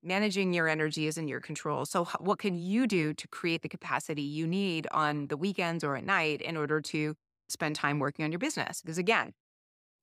managing 0.03 0.53
your 0.53 0.69
energy 0.69 1.07
is 1.07 1.19
in 1.19 1.29
your 1.29 1.41
control. 1.41 1.85
So, 1.85 2.05
what 2.21 2.39
can 2.39 2.55
you 2.57 2.87
do 2.87 3.15
to 3.15 3.29
create 3.29 3.63
the 3.63 3.69
capacity 3.69 4.23
you 4.23 4.47
need 4.47 4.87
on 4.91 5.29
the 5.29 5.37
weekends 5.37 5.85
or 5.85 5.97
at 5.97 6.05
night 6.05 6.41
in 6.41 6.57
order 6.57 6.81
to 6.81 7.15
spend 7.49 7.77
time 7.77 7.99
working 7.99 8.25
on 8.25 8.33
your 8.33 8.39
business? 8.39 8.81
Because 8.81 8.99
again, 8.99 9.33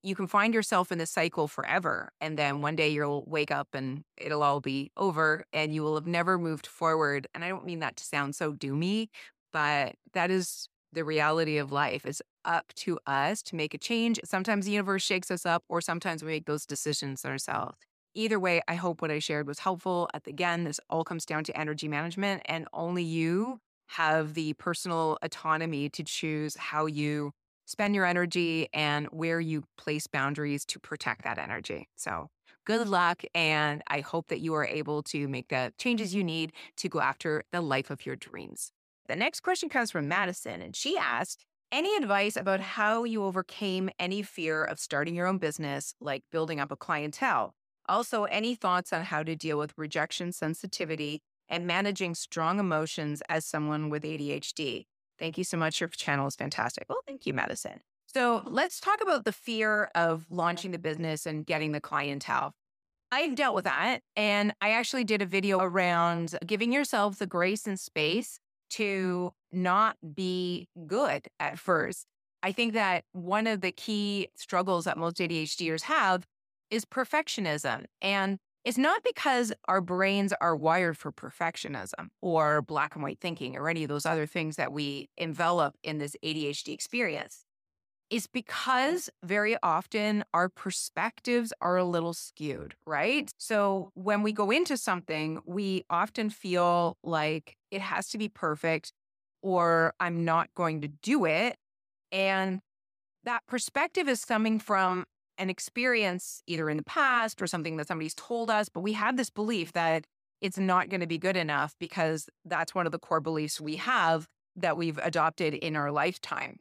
you 0.04 0.16
can 0.16 0.28
find 0.28 0.54
yourself 0.54 0.92
in 0.92 1.00
this 1.00 1.10
cycle 1.10 1.48
forever. 1.48 2.10
And 2.22 2.38
then 2.38 2.62
one 2.62 2.76
day 2.76 2.90
you'll 2.90 3.24
wake 3.26 3.50
up 3.50 3.70
and 3.74 4.04
it'll 4.18 4.44
all 4.44 4.62
be 4.62 4.92
over 4.96 5.46
and 5.52 5.74
you 5.74 5.82
will 5.82 5.96
have 5.96 6.06
never 6.06 6.38
moved 6.38 6.68
forward. 6.68 7.28
And 7.34 7.44
I 7.44 7.50
don't 7.50 7.66
mean 7.66 7.80
that 7.80 7.96
to 7.98 8.04
sound 8.04 8.36
so 8.36 8.54
doomy, 8.54 9.08
but 9.52 9.96
that 10.14 10.30
is 10.30 10.70
the 10.94 11.04
reality 11.04 11.58
of 11.58 11.72
life. 11.72 12.06
It's 12.06 12.22
up 12.46 12.72
to 12.76 13.00
us 13.08 13.42
to 13.44 13.56
make 13.56 13.74
a 13.74 13.80
change. 13.80 14.20
Sometimes 14.24 14.66
the 14.66 14.72
universe 14.72 15.04
shakes 15.04 15.32
us 15.32 15.46
up, 15.46 15.64
or 15.68 15.82
sometimes 15.82 16.24
we 16.24 16.32
make 16.32 16.46
those 16.46 16.66
decisions 16.66 17.26
ourselves. 17.26 17.78
Either 18.16 18.40
way, 18.40 18.62
I 18.68 18.76
hope 18.76 19.02
what 19.02 19.12
I 19.12 19.20
shared 19.20 19.46
was 19.48 19.60
helpful. 19.60 20.10
Again, 20.26 20.64
this 20.64 20.80
all 20.90 21.04
comes 21.04 21.26
down 21.26 21.44
to 21.46 21.58
energy 21.58 21.88
management, 21.88 22.44
and 22.46 22.68
only 22.74 23.04
you 23.04 23.60
have 23.90 24.34
the 24.34 24.54
personal 24.54 25.18
autonomy 25.22 25.90
to 25.90 26.04
choose 26.04 26.56
how 26.56 26.86
you 26.86 27.32
spend 27.66 27.94
your 27.94 28.06
energy 28.06 28.70
and 28.74 29.08
where 29.08 29.40
you 29.40 29.64
place 29.78 30.08
boundaries 30.08 30.66
to 30.66 30.80
protect 30.80 31.24
that 31.24 31.38
energy. 31.38 31.90
So, 31.96 32.30
good 32.66 32.88
luck. 32.88 33.24
And 33.36 33.84
I 33.88 34.00
hope 34.00 34.28
that 34.28 34.40
you 34.40 34.54
are 34.54 34.66
able 34.66 35.04
to 35.04 35.28
make 35.28 35.50
the 35.50 35.74
changes 35.78 36.16
you 36.16 36.24
need 36.24 36.54
to 36.78 36.88
go 36.90 37.02
after 37.02 37.44
the 37.52 37.62
life 37.62 37.90
of 37.90 38.06
your 38.06 38.16
dreams. 38.16 38.72
The 39.08 39.16
next 39.16 39.42
question 39.42 39.68
comes 39.70 39.92
from 39.92 40.08
Madison, 40.08 40.62
and 40.62 40.76
she 40.76 40.98
asked, 40.98 41.46
any 41.72 41.96
advice 41.98 42.38
about 42.38 42.62
how 42.62 43.04
you 43.04 43.24
overcame 43.24 43.90
any 44.00 44.22
fear 44.22 44.64
of 44.64 44.80
starting 44.80 45.16
your 45.16 45.28
own 45.28 45.38
business, 45.40 45.94
like 46.00 46.24
building 46.32 46.60
up 46.60 46.72
a 46.72 46.78
clientele? 46.78 47.56
Also, 47.88 48.26
any 48.26 48.56
thoughts 48.56 48.92
on 48.92 49.04
how 49.04 49.24
to 49.24 49.36
deal 49.36 49.58
with 49.58 49.74
rejection 49.78 50.32
sensitivity 50.32 51.22
and 51.48 51.68
managing 51.68 52.16
strong 52.16 52.60
emotions 52.60 53.22
as 53.30 53.46
someone 53.46 53.90
with 53.90 54.04
ADHD? 54.04 54.86
Thank 55.18 55.38
you 55.38 55.44
so 55.44 55.58
much. 55.58 55.80
Your 55.80 55.90
channel 55.90 56.28
is 56.28 56.36
fantastic. 56.36 56.86
Well, 56.90 57.02
thank 57.08 57.26
you, 57.26 57.34
Madison. 57.34 57.82
So 58.08 58.44
let's 58.46 58.80
talk 58.80 59.02
about 59.02 59.26
the 59.26 59.32
fear 59.32 59.90
of 59.96 60.26
launching 60.30 60.72
the 60.72 60.80
business 60.80 61.26
and 61.26 61.46
getting 61.46 61.72
the 61.72 61.82
clientele. 61.82 62.54
I've 63.12 63.36
dealt 63.36 63.56
with 63.56 63.66
that. 63.66 64.00
And 64.16 64.54
I 64.62 64.72
actually 64.72 65.04
did 65.04 65.22
a 65.22 65.26
video 65.26 65.60
around 65.60 66.36
giving 66.46 66.74
yourself 66.74 67.20
the 67.20 67.28
grace 67.28 67.68
and 67.68 67.80
space 67.80 68.40
to 68.72 69.32
not 69.52 69.98
be 70.16 70.68
good 70.88 71.28
at 71.40 71.60
first. 71.60 72.06
I 72.44 72.52
think 72.52 72.74
that 72.74 73.06
one 73.12 73.48
of 73.48 73.62
the 73.62 73.72
key 73.72 74.30
struggles 74.36 74.86
that 74.86 74.98
most 74.98 75.18
ADHDers 75.18 75.84
have 75.84 76.26
is 76.76 76.86
perfectionism. 76.86 77.86
And 78.02 78.38
it's 78.66 78.78
not 78.78 79.04
because 79.04 79.54
our 79.68 79.80
brains 79.80 80.34
are 80.42 80.56
wired 80.56 80.98
for 80.98 81.12
perfectionism 81.12 82.10
or 82.22 82.62
black 82.62 82.96
and 82.96 83.04
white 83.04 83.20
thinking 83.22 83.56
or 83.56 83.70
any 83.70 83.84
of 83.84 83.90
those 83.90 84.06
other 84.06 84.26
things 84.26 84.56
that 84.58 84.74
we 84.74 85.08
envelop 85.18 85.76
in 85.84 86.00
this 86.00 86.16
ADHD 86.24 86.74
experience. 86.74 87.46
It's 88.10 88.28
because 88.28 89.10
very 89.24 89.56
often 89.64 90.26
our 90.34 90.50
perspectives 90.50 91.54
are 91.62 91.78
a 91.78 91.86
little 91.86 92.14
skewed, 92.14 92.76
right? 92.86 93.32
So 93.38 93.92
when 93.94 94.22
we 94.22 94.32
go 94.32 94.52
into 94.52 94.78
something, 94.78 95.40
we 95.46 95.86
often 95.90 96.30
feel 96.30 96.98
like 97.04 97.56
it 97.72 97.82
has 97.82 98.10
to 98.10 98.18
be 98.18 98.30
perfect 98.30 98.92
or 99.42 99.94
I'm 100.00 100.26
not 100.26 100.50
going 100.56 100.82
to 100.82 100.88
do 100.88 101.26
it. 101.26 101.56
And 102.12 102.62
that 103.24 103.42
perspective 103.48 104.08
is 104.08 104.26
coming 104.26 104.60
from 104.60 105.06
an 105.38 105.50
experience 105.50 106.42
either 106.48 106.70
in 106.70 106.78
the 106.78 106.84
past 106.84 107.42
or 107.42 107.48
something 107.48 107.78
that 107.78 107.88
somebody's 107.88 108.16
told 108.16 108.50
us, 108.50 108.70
but 108.70 108.82
we 108.82 108.94
have 108.94 109.18
this 109.18 109.30
belief 109.30 109.74
that 109.74 110.06
it's 110.42 110.58
not 110.58 110.90
going 110.90 111.02
to 111.02 111.08
be 111.08 111.18
good 111.18 111.38
enough 111.38 111.76
because 111.80 112.30
that's 112.44 112.76
one 112.76 112.86
of 112.86 112.92
the 112.92 113.00
core 113.00 113.22
beliefs 113.22 113.60
we 113.60 113.78
have 113.78 114.28
that 114.56 114.78
we've 114.78 115.00
adopted 115.00 115.54
in 115.54 115.76
our 115.76 115.92
lifetime. 115.92 116.58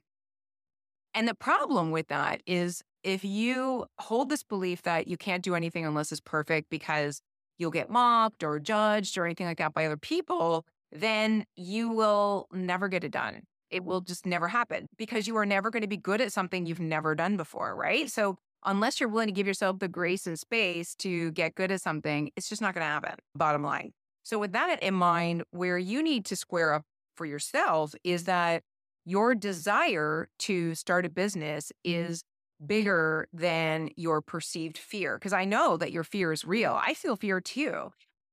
And 1.15 1.29
the 1.29 1.35
problem 1.35 1.91
with 1.91 2.09
that 2.09 2.43
is 2.47 2.83
if 3.03 3.25
you 3.25 3.87
hold 3.99 4.31
this 4.31 4.43
belief 4.43 4.83
that 4.83 5.07
you 5.07 5.17
can't 5.17 5.45
do 5.45 5.55
anything 5.55 5.85
unless 5.85 6.11
it's 6.11 6.21
perfect 6.21 6.71
because 6.71 7.21
you'll 7.59 7.71
get 7.71 7.91
mocked 7.91 8.43
or 8.43 8.59
judged 8.59 9.17
or 9.17 9.25
anything 9.25 9.47
like 9.47 9.59
that 9.59 9.75
by 9.75 9.87
other 9.87 9.97
people, 9.97 10.65
then 10.91 11.45
you 11.55 11.89
will 11.91 12.49
never 12.53 12.89
get 12.89 13.05
it 13.05 13.13
done. 13.13 13.43
It 13.71 13.85
will 13.85 14.01
just 14.01 14.27
never 14.27 14.49
happen 14.49 14.89
because 14.97 15.27
you 15.27 15.37
are 15.37 15.47
never 15.47 15.71
going 15.71 15.83
to 15.83 15.89
be 15.89 15.97
good 15.97 16.21
at 16.21 16.33
something 16.33 16.67
you've 16.67 16.81
never 16.81 17.15
done 17.15 17.37
before, 17.37 17.77
right? 17.77 18.11
So 18.11 18.39
unless 18.65 19.01
you're 19.01 19.09
willing 19.09 19.29
to 19.29 19.33
give 19.33 19.47
yourself 19.47 19.79
the 19.79 19.89
grace 19.89 20.27
and 20.27 20.39
space 20.39 20.95
to 20.97 21.31
get 21.33 21.55
good 21.55 21.71
at 21.71 21.81
something, 21.81 22.31
it's 22.37 22.49
just 22.49 22.63
not 22.63 22.75
going 22.75 22.83
to 22.83 22.89
happen, 22.89 23.15
bottom 23.35 23.63
line. 23.63 23.93
So, 24.23 24.39
with 24.39 24.53
that 24.53 24.83
in 24.83 24.95
mind, 24.95 25.45
where 25.51 25.79
you 25.79 26.03
need 26.03 26.25
to 26.27 26.37
square 26.37 26.73
up 26.73 26.85
for 27.17 27.27
yourself 27.27 27.95
is 28.05 28.25
that 28.25 28.63
your 29.05 29.35
desire 29.35 30.29
to 30.41 30.75
start 30.75 31.05
a 31.05 31.11
business 31.11 31.73
mm-hmm. 31.87 32.09
is 32.09 32.25
bigger 32.65 33.29
than 33.33 33.91
your 33.97 34.23
perceived 34.23 34.79
fear. 34.79 35.19
Because 35.19 35.33
I 35.33 35.45
know 35.45 35.77
that 35.77 35.93
your 35.93 36.05
fear 36.05 36.33
is 36.33 36.45
real. 36.45 36.79
I 36.81 36.95
feel 36.95 37.17
fear 37.17 37.41
too. 37.41 37.91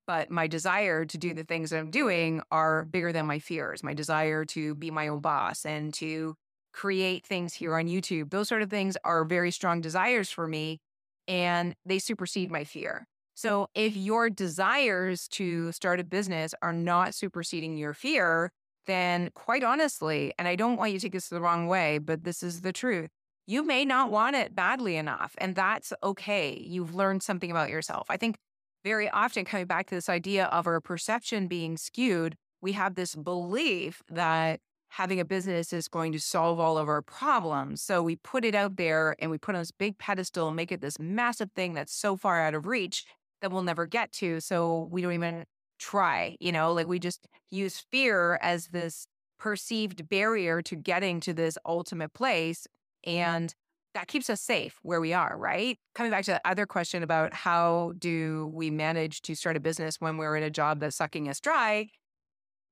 But 0.07 0.31
my 0.31 0.47
desire 0.47 1.05
to 1.05 1.17
do 1.17 1.33
the 1.33 1.43
things 1.43 1.69
that 1.69 1.79
I'm 1.79 1.91
doing 1.91 2.41
are 2.51 2.85
bigger 2.85 3.11
than 3.13 3.27
my 3.27 3.39
fears. 3.39 3.83
My 3.83 3.93
desire 3.93 4.45
to 4.45 4.75
be 4.75 4.91
my 4.91 5.07
own 5.07 5.19
boss 5.19 5.65
and 5.65 5.93
to 5.95 6.35
create 6.74 7.25
things 7.25 7.54
here 7.54 7.75
on 7.75 7.86
YouTube. 7.88 8.30
Those 8.30 8.48
sort 8.48 8.62
of 8.62 8.70
things 8.70 8.98
are 9.04 9.24
very 9.25 9.51
strong 9.51 9.82
desires 9.82 10.30
for 10.30 10.48
me 10.48 10.80
and 11.28 11.75
they 11.86 12.00
supersede 12.00 12.51
my 12.51 12.63
fear. 12.63 13.08
So 13.34 13.68
if 13.74 13.96
your 13.96 14.30
desires 14.30 15.28
to 15.30 15.72
start 15.72 16.00
a 16.00 16.04
business 16.04 16.54
are 16.62 16.74
not 16.74 17.16
superseding 17.16 17.78
your 17.78 17.94
fear, 17.94 18.51
then 18.86 19.30
quite 19.34 19.63
honestly, 19.63 20.34
and 20.38 20.48
I 20.48 20.56
don't 20.56 20.78
want 20.78 20.92
you 20.92 21.00
to 21.00 21.06
take 21.06 21.13
this 21.13 21.30
the 21.30 21.42
wrong 21.42 21.68
way, 21.68 21.98
but 21.98 22.24
this 22.24 22.44
is 22.44 22.62
the 22.62 22.74
truth. 22.74 23.10
You 23.48 23.63
may 23.63 23.86
not 23.86 24.12
want 24.12 24.36
it 24.36 24.56
badly 24.56 24.96
enough, 24.96 25.36
and 25.38 25.56
that's 25.56 25.94
okay. 26.04 26.62
You've 26.66 26.96
learned 26.96 27.24
something 27.24 27.51
about 27.51 27.70
yourself. 27.70 28.08
I 28.10 28.18
think 28.18 28.38
very 28.84 29.10
often, 29.10 29.46
coming 29.46 29.68
back 29.68 29.88
to 29.88 29.96
this 29.96 30.10
idea 30.10 30.46
of 30.46 30.68
our 30.68 30.82
perception 30.82 31.48
being 31.48 31.78
skewed, 31.78 32.36
we 32.62 32.72
have 32.74 32.96
this 32.96 33.16
belief 33.16 34.01
that 34.10 34.60
having 34.91 35.21
a 35.21 35.25
business 35.25 35.71
is 35.71 35.88
going 35.88 36.12
to 36.12 36.19
solve 36.19 36.60
all 36.60 36.77
of 36.77 36.89
our 36.89 37.01
problems. 37.01 37.81
So 37.81 38.03
we 38.03 38.17
put 38.17 38.43
it 38.43 38.53
out 38.53 38.75
there 38.75 39.15
and 39.19 39.31
we 39.31 39.38
put 39.38 39.55
on 39.55 39.62
this 39.62 39.71
big 39.71 39.98
pedestal 39.98 40.48
and 40.48 40.55
make 40.55 40.69
it 40.69 40.81
this 40.81 41.00
massive 41.00 41.50
thing 41.55 41.74
that's 41.74 41.95
so 41.95 42.17
far 42.17 42.41
out 42.41 42.53
of 42.53 42.65
reach 42.65 43.05
that 43.41 43.53
we'll 43.53 43.63
never 43.63 43.86
get 43.86 44.12
to. 44.12 44.41
So 44.41 44.89
we 44.91 45.01
don't 45.01 45.13
even 45.13 45.45
try, 45.79 46.36
you 46.41 46.51
know, 46.51 46.74
like 46.74 46.88
we 46.88 47.00
just 47.00 47.25
use 47.50 47.86
fear 47.89 48.38
as 48.41 48.67
this 48.67 49.07
perceived 49.39 50.10
barrier 50.10 50.62
to 50.63 50.75
getting 50.75 51.21
to 51.21 51.33
this 51.33 51.57
ultimate 51.65 52.13
place. 52.13 52.67
And 53.05 53.55
that 53.93 54.07
keeps 54.07 54.29
us 54.29 54.41
safe 54.41 54.77
where 54.83 55.00
we 55.00 55.13
are, 55.13 55.38
right? 55.38 55.77
Coming 55.95 56.12
back 56.12 56.25
to 56.25 56.31
the 56.31 56.41
other 56.45 56.65
question 56.65 57.01
about 57.01 57.33
how 57.33 57.93
do 57.98 58.51
we 58.53 58.69
manage 58.69 59.21
to 59.21 59.36
start 59.36 59.55
a 59.55 59.62
business 59.62 60.01
when 60.01 60.17
we're 60.17 60.36
in 60.36 60.43
a 60.43 60.50
job 60.50 60.81
that's 60.81 60.98
sucking 60.98 61.29
us 61.29 61.39
dry? 61.39 61.88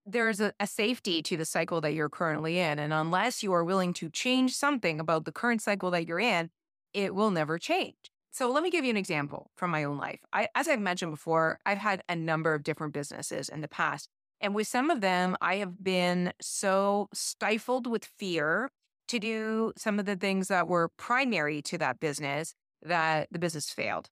There's 0.06 0.39
a, 0.39 0.53
a, 0.60 0.68
safety 0.68 1.22
to 1.22 1.38
the 1.38 1.46
cycle 1.46 1.82
that 1.82 1.94
you're 1.94 2.10
currently 2.10 2.58
in. 2.58 2.79
And 2.79 2.94
unless 2.94 3.44
you 3.44 3.53
are 3.53 3.63
willing 3.63 3.94
to 3.94 4.10
change 4.10 4.56
something 4.56 5.00
about 5.00 5.25
the 5.25 5.32
current 5.32 5.62
cycle 5.62 5.91
that 5.91 6.08
you're 6.08 6.20
in, 6.20 6.50
it 6.94 7.13
will 7.13 7.32
never 7.32 7.58
change. 7.58 7.96
So 8.32 8.51
let 8.51 8.63
me 8.63 8.70
give 8.70 8.84
you 8.84 8.91
an 8.91 8.98
example 8.98 9.51
from 9.56 9.72
my 9.72 9.84
own 9.84 9.98
life. 9.98 10.20
I, 10.32 10.48
as 10.56 10.68
I've 10.68 10.79
mentioned 10.79 11.12
before, 11.12 11.60
I've 11.65 11.77
had 11.79 12.03
a 12.08 12.15
number 12.15 12.53
of 12.53 12.63
different 12.63 12.94
businesses 12.94 13.50
in 13.50 13.62
the 13.62 13.68
past. 13.68 14.08
And 14.41 14.56
with 14.56 14.68
some 14.68 14.89
of 14.89 15.01
them, 15.01 15.36
I 15.41 15.56
have 15.56 15.84
been 15.84 16.34
so 16.41 17.10
stifled 17.13 17.88
with 17.88 18.06
fear 18.06 18.70
to 19.10 19.20
do 19.20 19.74
some 19.75 20.00
of 20.00 20.06
the 20.06 20.15
things 20.15 20.48
that 20.48 20.68
were 20.68 20.89
primary 20.98 21.62
to 21.63 21.77
that 21.79 22.00
business 22.00 22.53
that 22.84 23.27
the 23.32 23.39
business 23.39 23.72
failed. 23.72 24.10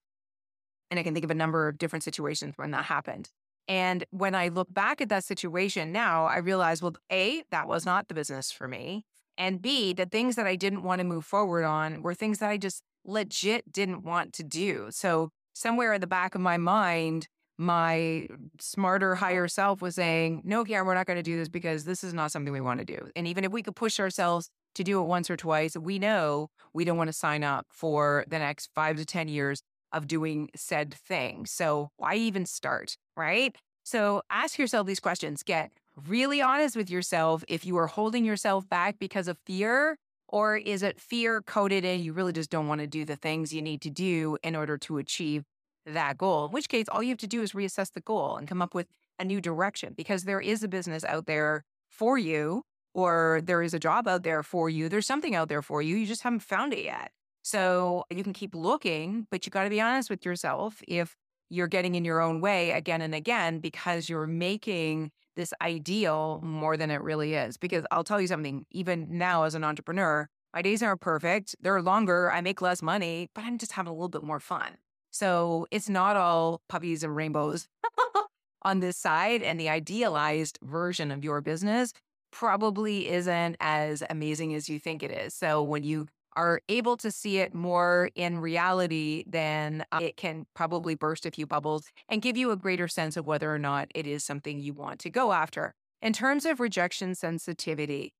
And 0.89 1.00
I 1.00 1.03
can 1.03 1.13
think 1.13 1.24
of 1.24 1.32
a 1.32 1.36
number 1.36 1.67
of 1.67 1.77
different 1.77 2.03
situations 2.03 2.53
when 2.58 2.72
that 2.72 2.86
happened. 2.86 3.29
And 3.67 4.05
when 4.12 4.33
I 4.33 4.47
look 4.47 4.74
back 4.74 5.01
at 5.01 5.09
that 5.09 5.24
situation 5.24 5.91
now, 5.91 6.25
I 6.25 6.38
realize, 6.38 6.81
well, 6.81 6.95
A, 7.12 7.43
that 7.51 7.67
was 7.67 7.86
not 7.86 8.07
the 8.07 8.13
business 8.13 8.51
for 8.51 8.67
me. 8.67 9.05
And 9.38 9.62
B, 9.62 9.93
the 9.93 10.05
things 10.05 10.36
that 10.36 10.47
I 10.47 10.55
didn't 10.55 10.83
want 10.83 11.00
to 11.00 11.05
move 11.05 11.25
forward 11.25 11.63
on 11.63 12.01
were 12.01 12.13
things 12.13 12.39
that 12.39 12.50
I 12.50 12.57
just 12.57 12.81
legit 13.05 13.71
didn't 13.71 14.03
want 14.03 14.33
to 14.33 14.43
do. 14.43 14.88
So, 14.89 15.29
somewhere 15.53 15.93
in 15.93 16.01
the 16.01 16.07
back 16.07 16.36
of 16.36 16.41
my 16.41 16.57
mind, 16.57 17.27
my 17.57 18.27
smarter, 18.59 19.15
higher 19.15 19.47
self 19.47 19.81
was 19.81 19.95
saying, 19.95 20.41
no, 20.45 20.63
Caren, 20.63 20.86
we're 20.86 20.93
not 20.93 21.07
going 21.07 21.17
to 21.17 21.24
do 21.24 21.38
this 21.38 21.50
because 21.50 21.86
this 21.86 22.03
is 22.03 22.13
not 22.13 22.31
something 22.31 22.53
we 22.53 22.62
want 22.62 22.79
to 22.79 22.86
do. 22.86 23.09
And 23.15 23.27
even 23.27 23.43
if 23.43 23.51
we 23.51 23.63
could 23.63 23.75
push 23.75 24.00
ourselves 24.00 24.50
to 24.75 24.83
do 24.83 25.01
it 25.01 25.05
once 25.05 25.29
or 25.29 25.38
twice, 25.38 25.75
we 25.75 25.97
know 25.97 26.50
we 26.74 26.86
don't 26.86 26.97
want 26.97 27.07
to 27.07 27.13
sign 27.13 27.43
up 27.43 27.65
for 27.71 28.25
the 28.27 28.38
next 28.38 28.69
five 28.75 28.97
to 28.97 29.05
10 29.05 29.27
years 29.27 29.63
of 29.91 30.08
doing 30.08 30.50
said 30.56 30.94
thing. 30.94 31.46
So 31.46 31.89
why 31.98 32.15
even 32.15 32.46
start? 32.46 32.98
Right. 33.15 33.56
So 33.84 34.22
ask 34.29 34.58
yourself 34.58 34.86
these 34.86 35.00
questions. 35.00 35.44
Get 35.44 35.72
really 36.06 36.41
honest 36.41 36.75
with 36.75 36.89
yourself 36.89 37.44
if 37.48 37.65
you 37.65 37.77
are 37.77 37.88
holding 37.88 38.25
yourself 38.25 38.70
back 38.70 39.00
because 39.00 39.27
of 39.27 39.38
fear, 39.46 39.98
or 40.27 40.58
is 40.58 40.84
it 40.84 41.00
fear 41.00 41.41
coded 41.41 41.86
in? 41.86 42.01
You 42.01 42.13
really 42.13 42.34
just 42.34 42.50
don't 42.50 42.67
want 42.67 42.82
to 42.82 42.88
do 42.88 43.06
the 43.06 43.15
things 43.15 43.53
you 43.53 43.62
need 43.62 43.82
to 43.82 43.89
do 43.89 44.38
in 44.44 44.56
order 44.56 44.77
to 44.79 44.98
achieve 44.98 45.46
that 45.86 46.17
goal. 46.17 46.48
In 46.48 46.51
which 46.51 46.70
case, 46.70 46.86
all 46.89 47.01
you 47.01 47.10
have 47.10 47.17
to 47.20 47.27
do 47.27 47.41
is 47.41 47.53
reassess 47.53 47.94
the 47.94 48.01
goal 48.01 48.36
and 48.36 48.48
come 48.48 48.62
up 48.62 48.75
with 48.75 48.88
a 49.17 49.24
new 49.24 49.39
direction 49.39 49.94
because 49.96 50.24
there 50.24 50.41
is 50.41 50.63
a 50.63 50.67
business 50.67 51.03
out 51.06 51.25
there 51.25 51.63
for 51.89 52.17
you, 52.17 52.63
or 52.94 53.41
there 53.44 53.62
is 53.62 53.74
a 53.74 53.79
job 53.79 54.08
out 54.08 54.24
there 54.24 54.44
for 54.44 54.70
you. 54.70 54.89
There's 54.89 55.08
something 55.08 55.34
out 55.34 55.50
there 55.50 55.62
for 55.62 55.82
you. 55.82 55.96
You 55.96 56.06
just 56.06 56.24
haven't 56.24 56.41
found 56.41 56.74
it 56.74 56.84
yet. 56.84 57.12
So 57.47 58.03
you 58.09 58.25
can 58.25 58.33
keep 58.33 58.53
looking, 58.53 59.25
but 59.31 59.45
you 59.45 59.51
got 59.51 59.63
to 59.63 59.69
be 59.69 59.79
honest 59.79 60.09
with 60.09 60.25
yourself 60.25 60.81
if 60.85 61.15
you're 61.49 61.69
getting 61.69 61.95
in 61.95 62.03
your 62.03 62.19
own 62.19 62.41
way 62.41 62.71
again 62.71 63.01
and 63.01 63.15
again 63.15 63.59
because 63.59 64.09
you're 64.09 64.27
making 64.27 65.11
this 65.37 65.53
ideal 65.61 66.41
more 66.43 66.75
than 66.75 66.91
it 66.91 67.01
really 67.01 67.35
is. 67.35 67.55
Because 67.55 67.85
I'll 67.89 68.03
tell 68.03 68.19
you 68.19 68.27
something, 68.27 68.65
even 68.71 69.07
now 69.17 69.43
as 69.43 69.55
an 69.55 69.63
entrepreneur, 69.63 70.27
my 70.53 70.61
days 70.61 70.83
aren't 70.83 70.99
perfect. 70.99 71.55
They're 71.61 71.81
longer. 71.81 72.29
I 72.29 72.41
make 72.41 72.61
less 72.61 72.81
money, 72.81 73.29
but 73.33 73.45
I'm 73.45 73.57
just 73.57 73.71
having 73.71 73.91
a 73.91 73.93
little 73.93 74.09
bit 74.09 74.23
more 74.23 74.41
fun. 74.41 74.75
So 75.11 75.67
it's 75.71 75.87
not 75.87 76.17
all 76.17 76.59
puppies 76.67 77.01
and 77.01 77.15
rainbows 77.15 77.69
on 78.63 78.81
this 78.81 78.97
side. 78.97 79.41
And 79.41 79.57
the 79.57 79.69
idealized 79.69 80.59
version 80.63 81.11
of 81.11 81.23
your 81.23 81.39
business 81.39 81.93
probably 82.29 83.07
isn't 83.07 83.55
as 83.61 84.03
amazing 84.09 84.53
as 84.53 84.67
you 84.67 84.79
think 84.79 85.01
it 85.01 85.11
is. 85.11 85.33
So 85.33 85.63
when 85.63 85.85
you 85.85 86.07
are 86.38 86.62
able 86.70 86.96
to 86.98 87.12
see 87.12 87.39
it 87.39 87.53
more 87.53 88.12
in 88.15 88.38
reality, 88.39 89.24
then 89.27 89.84
uh, 89.91 90.00
it 90.01 90.15
can 90.15 90.46
probably 90.53 90.94
burst 90.94 91.25
a 91.25 91.32
few 91.32 91.48
bubbles 91.48 91.88
and 92.08 92.22
give 92.22 92.38
you 92.38 92.51
a 92.51 92.56
greater 92.56 92.88
sense 92.88 93.17
of 93.17 93.25
whether 93.25 93.53
or 93.53 93.58
not 93.58 93.89
it 93.96 94.06
is 94.06 94.24
something 94.24 94.60
you 94.60 94.74
want 94.74 95.00
to 95.00 95.10
go 95.10 95.34
after. 95.34 95.74
In 96.00 96.13
terms 96.13 96.46
of 96.46 96.60
rejection 96.60 97.15
sensitivity, 97.15 98.13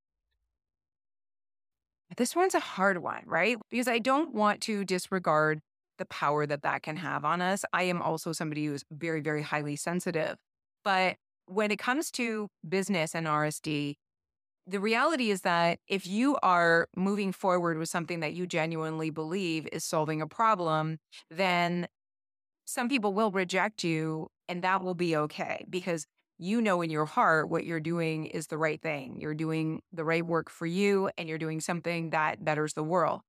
this 2.18 2.36
one's 2.36 2.56
a 2.56 2.60
hard 2.60 2.98
one, 3.04 3.22
right? 3.26 3.58
Because 3.70 3.88
I 3.88 4.00
don't 4.00 4.34
want 4.34 4.62
to 4.62 4.84
disregard 4.84 5.60
the 6.00 6.06
power 6.06 6.48
that 6.48 6.64
that 6.64 6.82
can 6.82 6.98
have 6.98 7.24
on 7.24 7.42
us. 7.42 7.64
I 7.72 7.84
am 7.84 8.02
also 8.02 8.32
somebody 8.32 8.66
who's 8.66 8.84
very, 8.92 9.22
very 9.22 9.44
highly 9.44 9.76
sensitive. 9.76 10.38
But 10.84 11.18
when 11.46 11.70
it 11.70 11.78
comes 11.78 12.10
to 12.12 12.50
business 12.68 13.14
and 13.14 13.28
RSD, 13.28 13.96
the 14.68 14.80
reality 14.82 15.32
is 15.32 15.42
that 15.42 15.80
if 15.88 16.06
you 16.06 16.38
are 16.44 16.90
moving 16.96 17.32
forward 17.32 17.78
with 17.78 17.88
something 17.88 18.20
that 18.20 18.34
you 18.34 18.46
genuinely 18.46 19.10
believe 19.10 19.66
is 19.72 19.86
solving 19.86 20.22
a 20.22 20.28
problem, 20.28 21.00
then 21.32 21.88
some 22.66 22.90
people 22.90 23.14
will 23.14 23.32
reject 23.32 23.86
you 23.86 24.28
and 24.50 24.62
that 24.64 24.84
will 24.84 24.94
be 24.94 25.16
okay 25.16 25.66
because 25.70 26.06
you 26.38 26.62
know 26.62 26.82
in 26.82 26.90
your 26.90 27.06
heart 27.06 27.50
what 27.50 27.66
you're 27.66 27.80
doing 27.80 28.26
is 28.26 28.48
the 28.48 28.58
right 28.58 28.82
thing. 28.82 29.20
You're 29.22 29.34
doing 29.34 29.82
the 29.94 30.04
right 30.04 30.26
work 30.26 30.50
for 30.50 30.66
you 30.66 31.10
and 31.18 31.30
you're 31.30 31.38
doing 31.38 31.62
something 31.62 32.10
that 32.10 32.44
betters 32.44 32.74
the 32.74 32.84
world. 32.84 33.22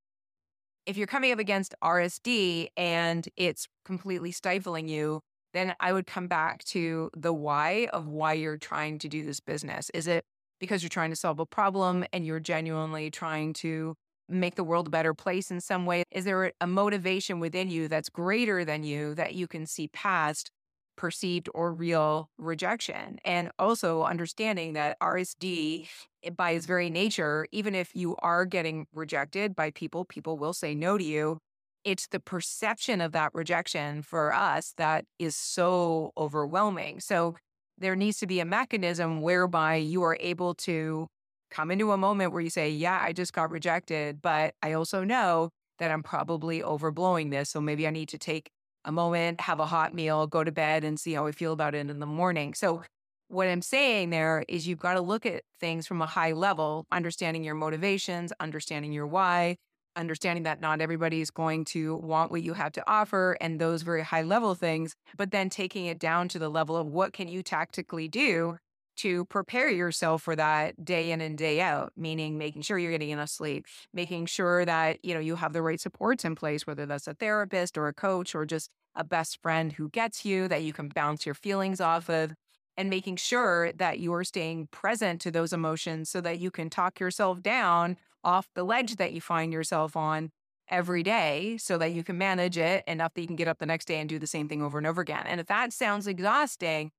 If 0.85 0.97
you're 0.97 1.07
coming 1.07 1.31
up 1.31 1.39
against 1.39 1.73
RSD 1.81 2.67
and 2.75 3.27
it's 3.37 3.67
completely 3.85 4.31
stifling 4.31 4.89
you, 4.89 5.21
then 5.53 5.73
I 5.79 5.93
would 5.93 6.05
come 6.05 6.27
back 6.27 6.63
to 6.65 7.09
the 7.15 7.33
why 7.33 7.87
of 7.93 8.07
why 8.07 8.33
you're 8.33 8.57
trying 8.57 8.99
to 8.99 9.07
do 9.07 9.23
this 9.23 9.39
business. 9.39 9.89
Is 9.93 10.05
it 10.05 10.25
because 10.59 10.83
you're 10.83 10.89
trying 10.89 11.09
to 11.09 11.15
solve 11.15 11.39
a 11.39 11.45
problem 11.45 12.05
and 12.13 12.25
you're 12.25 12.39
genuinely 12.39 13.09
trying 13.09 13.53
to 13.53 13.95
make 14.27 14.55
the 14.55 14.63
world 14.63 14.87
a 14.87 14.91
better 14.91 15.13
place 15.13 15.51
in 15.51 15.59
some 15.59 15.85
way? 15.85 16.03
Is 16.11 16.25
there 16.25 16.53
a 16.61 16.67
motivation 16.67 17.39
within 17.39 17.69
you 17.69 17.87
that's 17.87 18.09
greater 18.09 18.63
than 18.63 18.83
you 18.83 19.15
that 19.15 19.33
you 19.33 19.47
can 19.47 19.65
see 19.65 19.87
past 19.87 20.51
perceived 20.95 21.49
or 21.53 21.73
real 21.73 22.29
rejection? 22.37 23.19
And 23.25 23.51
also 23.57 24.03
understanding 24.03 24.73
that 24.73 24.97
RSD, 25.01 25.87
eh, 26.23 26.29
by 26.29 26.51
its 26.51 26.65
very 26.65 26.89
nature, 26.89 27.47
even 27.51 27.73
if 27.75 27.95
you 27.95 28.15
are 28.17 28.45
getting 28.45 28.87
rejected 28.93 29.55
by 29.55 29.71
people, 29.71 30.05
people 30.05 30.37
will 30.37 30.53
say 30.53 30.75
no 30.75 30.97
to 30.97 31.03
you. 31.03 31.39
It's 31.85 32.07
the 32.07 32.19
perception 32.19 32.99
of 33.01 33.13
that 33.13 33.31
rejection 33.33 34.01
for 34.01 34.33
us 34.33 34.73
that 34.77 35.05
is 35.17 35.35
so 35.35 36.11
overwhelming. 36.17 36.99
So 36.99 37.35
there 37.79 37.95
needs 37.95 38.19
to 38.19 38.27
be 38.27 38.39
a 38.39 38.45
mechanism 38.45 39.21
whereby 39.21 39.75
you 39.75 40.03
are 40.03 40.17
able 40.19 40.53
to 40.55 41.07
come 41.49 41.71
into 41.71 41.91
a 41.91 41.97
moment 41.97 42.31
where 42.31 42.41
you 42.41 42.49
say, 42.49 42.69
Yeah, 42.69 42.99
I 43.01 43.13
just 43.13 43.33
got 43.33 43.51
rejected, 43.51 44.21
but 44.21 44.53
I 44.61 44.73
also 44.73 45.03
know 45.03 45.49
that 45.79 45.91
I'm 45.91 46.03
probably 46.03 46.61
overblowing 46.61 47.31
this. 47.31 47.49
So 47.49 47.61
maybe 47.61 47.87
I 47.87 47.89
need 47.89 48.09
to 48.09 48.17
take 48.17 48.49
a 48.85 48.91
moment, 48.91 49.41
have 49.41 49.59
a 49.59 49.65
hot 49.65 49.93
meal, 49.93 50.27
go 50.27 50.43
to 50.43 50.51
bed, 50.51 50.83
and 50.83 50.99
see 50.99 51.13
how 51.13 51.27
I 51.27 51.31
feel 51.31 51.53
about 51.53 51.75
it 51.75 51.89
in 51.89 51.99
the 51.99 52.05
morning. 52.05 52.53
So, 52.53 52.83
what 53.27 53.47
I'm 53.47 53.61
saying 53.61 54.09
there 54.09 54.43
is 54.47 54.67
you've 54.67 54.79
got 54.79 54.95
to 54.95 55.01
look 55.01 55.23
at 55.23 55.43
things 55.59 55.85
from 55.85 56.01
a 56.01 56.07
high 56.07 56.31
level, 56.31 56.87
understanding 56.91 57.43
your 57.43 57.53
motivations, 57.53 58.33
understanding 58.39 58.91
your 58.91 59.05
why, 59.05 59.57
understanding 59.95 60.43
that 60.43 60.61
not 60.61 60.81
everybody 60.81 61.21
is 61.21 61.31
going 61.31 61.65
to 61.65 61.95
want 61.97 62.31
what 62.31 62.43
you 62.43 62.53
have 62.53 62.71
to 62.73 62.83
offer 62.89 63.37
and 63.41 63.59
those 63.59 63.81
very 63.81 64.03
high 64.03 64.21
level 64.23 64.55
things, 64.55 64.95
but 65.17 65.31
then 65.31 65.49
taking 65.49 65.85
it 65.85 65.99
down 65.99 66.27
to 66.29 66.39
the 66.39 66.49
level 66.49 66.77
of 66.77 66.87
what 66.87 67.13
can 67.13 67.27
you 67.27 67.43
tactically 67.43 68.07
do 68.07 68.57
to 68.97 69.23
prepare 69.25 69.69
yourself 69.69 70.21
for 70.23 70.35
that 70.35 70.83
day 70.83 71.11
in 71.11 71.21
and 71.21 71.37
day 71.37 71.61
out, 71.61 71.93
meaning 71.95 72.37
making 72.37 72.61
sure 72.61 72.77
you're 72.77 72.91
getting 72.91 73.11
enough 73.11 73.29
sleep, 73.29 73.65
making 73.93 74.25
sure 74.25 74.65
that, 74.65 75.03
you 75.05 75.13
know, 75.13 75.21
you 75.21 75.35
have 75.37 75.53
the 75.53 75.61
right 75.61 75.79
supports 75.79 76.25
in 76.25 76.35
place, 76.35 76.67
whether 76.67 76.85
that's 76.85 77.07
a 77.07 77.13
therapist 77.13 77.77
or 77.77 77.87
a 77.87 77.93
coach 77.93 78.35
or 78.35 78.45
just 78.45 78.69
a 78.95 79.03
best 79.03 79.41
friend 79.41 79.71
who 79.73 79.89
gets 79.89 80.25
you 80.25 80.49
that 80.49 80.63
you 80.63 80.73
can 80.73 80.89
bounce 80.89 81.25
your 81.25 81.35
feelings 81.35 81.79
off 81.79 82.09
of 82.09 82.33
and 82.75 82.89
making 82.89 83.15
sure 83.15 83.71
that 83.73 83.99
you're 83.99 84.23
staying 84.23 84.67
present 84.67 85.21
to 85.21 85.31
those 85.31 85.53
emotions 85.53 86.09
so 86.09 86.19
that 86.21 86.39
you 86.39 86.51
can 86.51 86.69
talk 86.69 86.99
yourself 86.99 87.41
down 87.41 87.97
off 88.23 88.47
the 88.55 88.63
ledge 88.63 88.95
that 88.97 89.13
you 89.13 89.21
find 89.21 89.53
yourself 89.53 89.95
on 89.95 90.31
every 90.69 91.03
day 91.03 91.57
so 91.57 91.77
that 91.77 91.93
you 91.93 92.03
can 92.03 92.17
manage 92.17 92.57
it 92.57 92.83
enough 92.87 93.13
that 93.13 93.21
you 93.21 93.27
can 93.27 93.35
get 93.35 93.47
up 93.47 93.57
the 93.59 93.65
next 93.65 93.85
day 93.85 93.99
and 93.99 94.07
do 94.07 94.19
the 94.19 94.27
same 94.27 94.47
thing 94.47 94.61
over 94.61 94.77
and 94.77 94.85
over 94.85 95.01
again. 95.01 95.23
And 95.25 95.39
if 95.39 95.47
that 95.47 95.73
sounds 95.73 96.07
exhausting, 96.07 96.91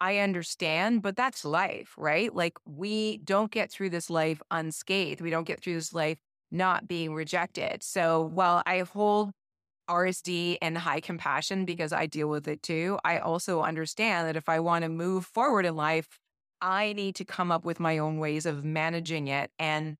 I 0.00 0.18
understand, 0.18 1.02
but 1.02 1.16
that's 1.16 1.44
life, 1.44 1.94
right? 1.98 2.34
Like 2.34 2.54
we 2.64 3.18
don't 3.18 3.50
get 3.50 3.70
through 3.70 3.90
this 3.90 4.08
life 4.08 4.40
unscathed. 4.50 5.20
We 5.20 5.30
don't 5.30 5.46
get 5.46 5.60
through 5.62 5.74
this 5.74 5.92
life 5.92 6.18
not 6.50 6.88
being 6.88 7.12
rejected. 7.12 7.82
So 7.82 8.22
while 8.22 8.62
I 8.64 8.80
hold 8.80 9.32
RSD 9.90 10.58
and 10.62 10.78
high 10.78 11.00
compassion 11.00 11.64
because 11.64 11.92
I 11.92 12.06
deal 12.06 12.28
with 12.28 12.46
it 12.46 12.62
too, 12.62 12.98
I 13.04 13.18
also 13.18 13.62
understand 13.62 14.28
that 14.28 14.36
if 14.36 14.48
I 14.48 14.60
want 14.60 14.84
to 14.84 14.88
move 14.88 15.26
forward 15.26 15.66
in 15.66 15.76
life, 15.76 16.18
I 16.60 16.92
need 16.92 17.16
to 17.16 17.24
come 17.24 17.50
up 17.50 17.64
with 17.64 17.80
my 17.80 17.98
own 17.98 18.18
ways 18.18 18.46
of 18.46 18.64
managing 18.64 19.28
it. 19.28 19.50
And 19.58 19.96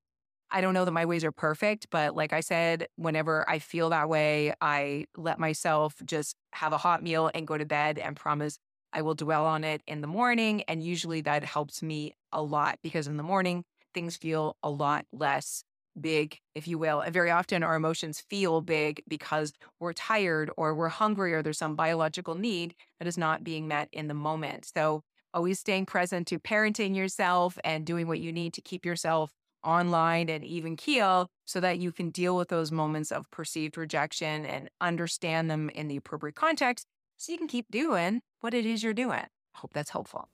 I 0.51 0.61
don't 0.61 0.73
know 0.73 0.85
that 0.85 0.91
my 0.91 1.05
ways 1.05 1.23
are 1.23 1.31
perfect, 1.31 1.87
but 1.91 2.15
like 2.15 2.33
I 2.33 2.39
said, 2.39 2.87
whenever 2.95 3.47
I 3.47 3.59
feel 3.59 3.89
that 3.89 4.09
way, 4.09 4.53
I 4.61 5.05
let 5.15 5.39
myself 5.39 5.95
just 6.05 6.35
have 6.53 6.73
a 6.73 6.77
hot 6.77 7.03
meal 7.03 7.29
and 7.33 7.45
go 7.47 7.57
to 7.57 7.65
bed 7.65 7.99
and 7.99 8.15
promise 8.15 8.57
I 8.91 9.03
will 9.03 9.13
dwell 9.13 9.45
on 9.45 9.63
it 9.63 9.83
in 9.85 10.01
the 10.01 10.07
morning. 10.07 10.63
And 10.67 10.81
usually 10.83 11.21
that 11.21 11.43
helps 11.43 11.83
me 11.83 12.13
a 12.31 12.41
lot 12.41 12.79
because 12.81 13.05
in 13.05 13.17
the 13.17 13.23
morning, 13.23 13.63
things 13.93 14.17
feel 14.17 14.57
a 14.63 14.69
lot 14.69 15.05
less 15.11 15.63
big, 15.99 16.39
if 16.55 16.67
you 16.67 16.79
will. 16.79 17.01
And 17.01 17.13
very 17.13 17.29
often 17.29 17.61
our 17.61 17.75
emotions 17.75 18.19
feel 18.19 18.61
big 18.61 19.03
because 19.07 19.53
we're 19.79 19.93
tired 19.93 20.49
or 20.57 20.73
we're 20.73 20.89
hungry 20.89 21.33
or 21.33 21.43
there's 21.43 21.57
some 21.59 21.75
biological 21.75 22.33
need 22.33 22.73
that 22.99 23.07
is 23.07 23.17
not 23.17 23.43
being 23.43 23.67
met 23.67 23.89
in 23.91 24.07
the 24.07 24.13
moment. 24.15 24.65
So 24.73 25.03
always 25.33 25.59
staying 25.59 25.85
present 25.85 26.25
to 26.27 26.39
parenting 26.39 26.95
yourself 26.95 27.59
and 27.63 27.85
doing 27.85 28.07
what 28.07 28.19
you 28.19 28.31
need 28.31 28.53
to 28.53 28.61
keep 28.61 28.85
yourself 28.85 29.31
online 29.63 30.29
and 30.29 30.43
even 30.43 30.75
keel 30.75 31.27
so 31.45 31.59
that 31.59 31.79
you 31.79 31.91
can 31.91 32.09
deal 32.09 32.35
with 32.35 32.49
those 32.49 32.71
moments 32.71 33.11
of 33.11 33.29
perceived 33.31 33.77
rejection 33.77 34.45
and 34.45 34.69
understand 34.79 35.49
them 35.49 35.69
in 35.69 35.87
the 35.87 35.97
appropriate 35.97 36.35
context 36.35 36.85
so 37.17 37.31
you 37.31 37.37
can 37.37 37.47
keep 37.47 37.69
doing 37.71 38.21
what 38.41 38.53
it 38.53 38.65
is 38.65 38.83
you're 38.83 38.93
doing. 38.93 39.19
I 39.19 39.57
hope 39.57 39.73
that's 39.73 39.89
helpful. 39.89 40.29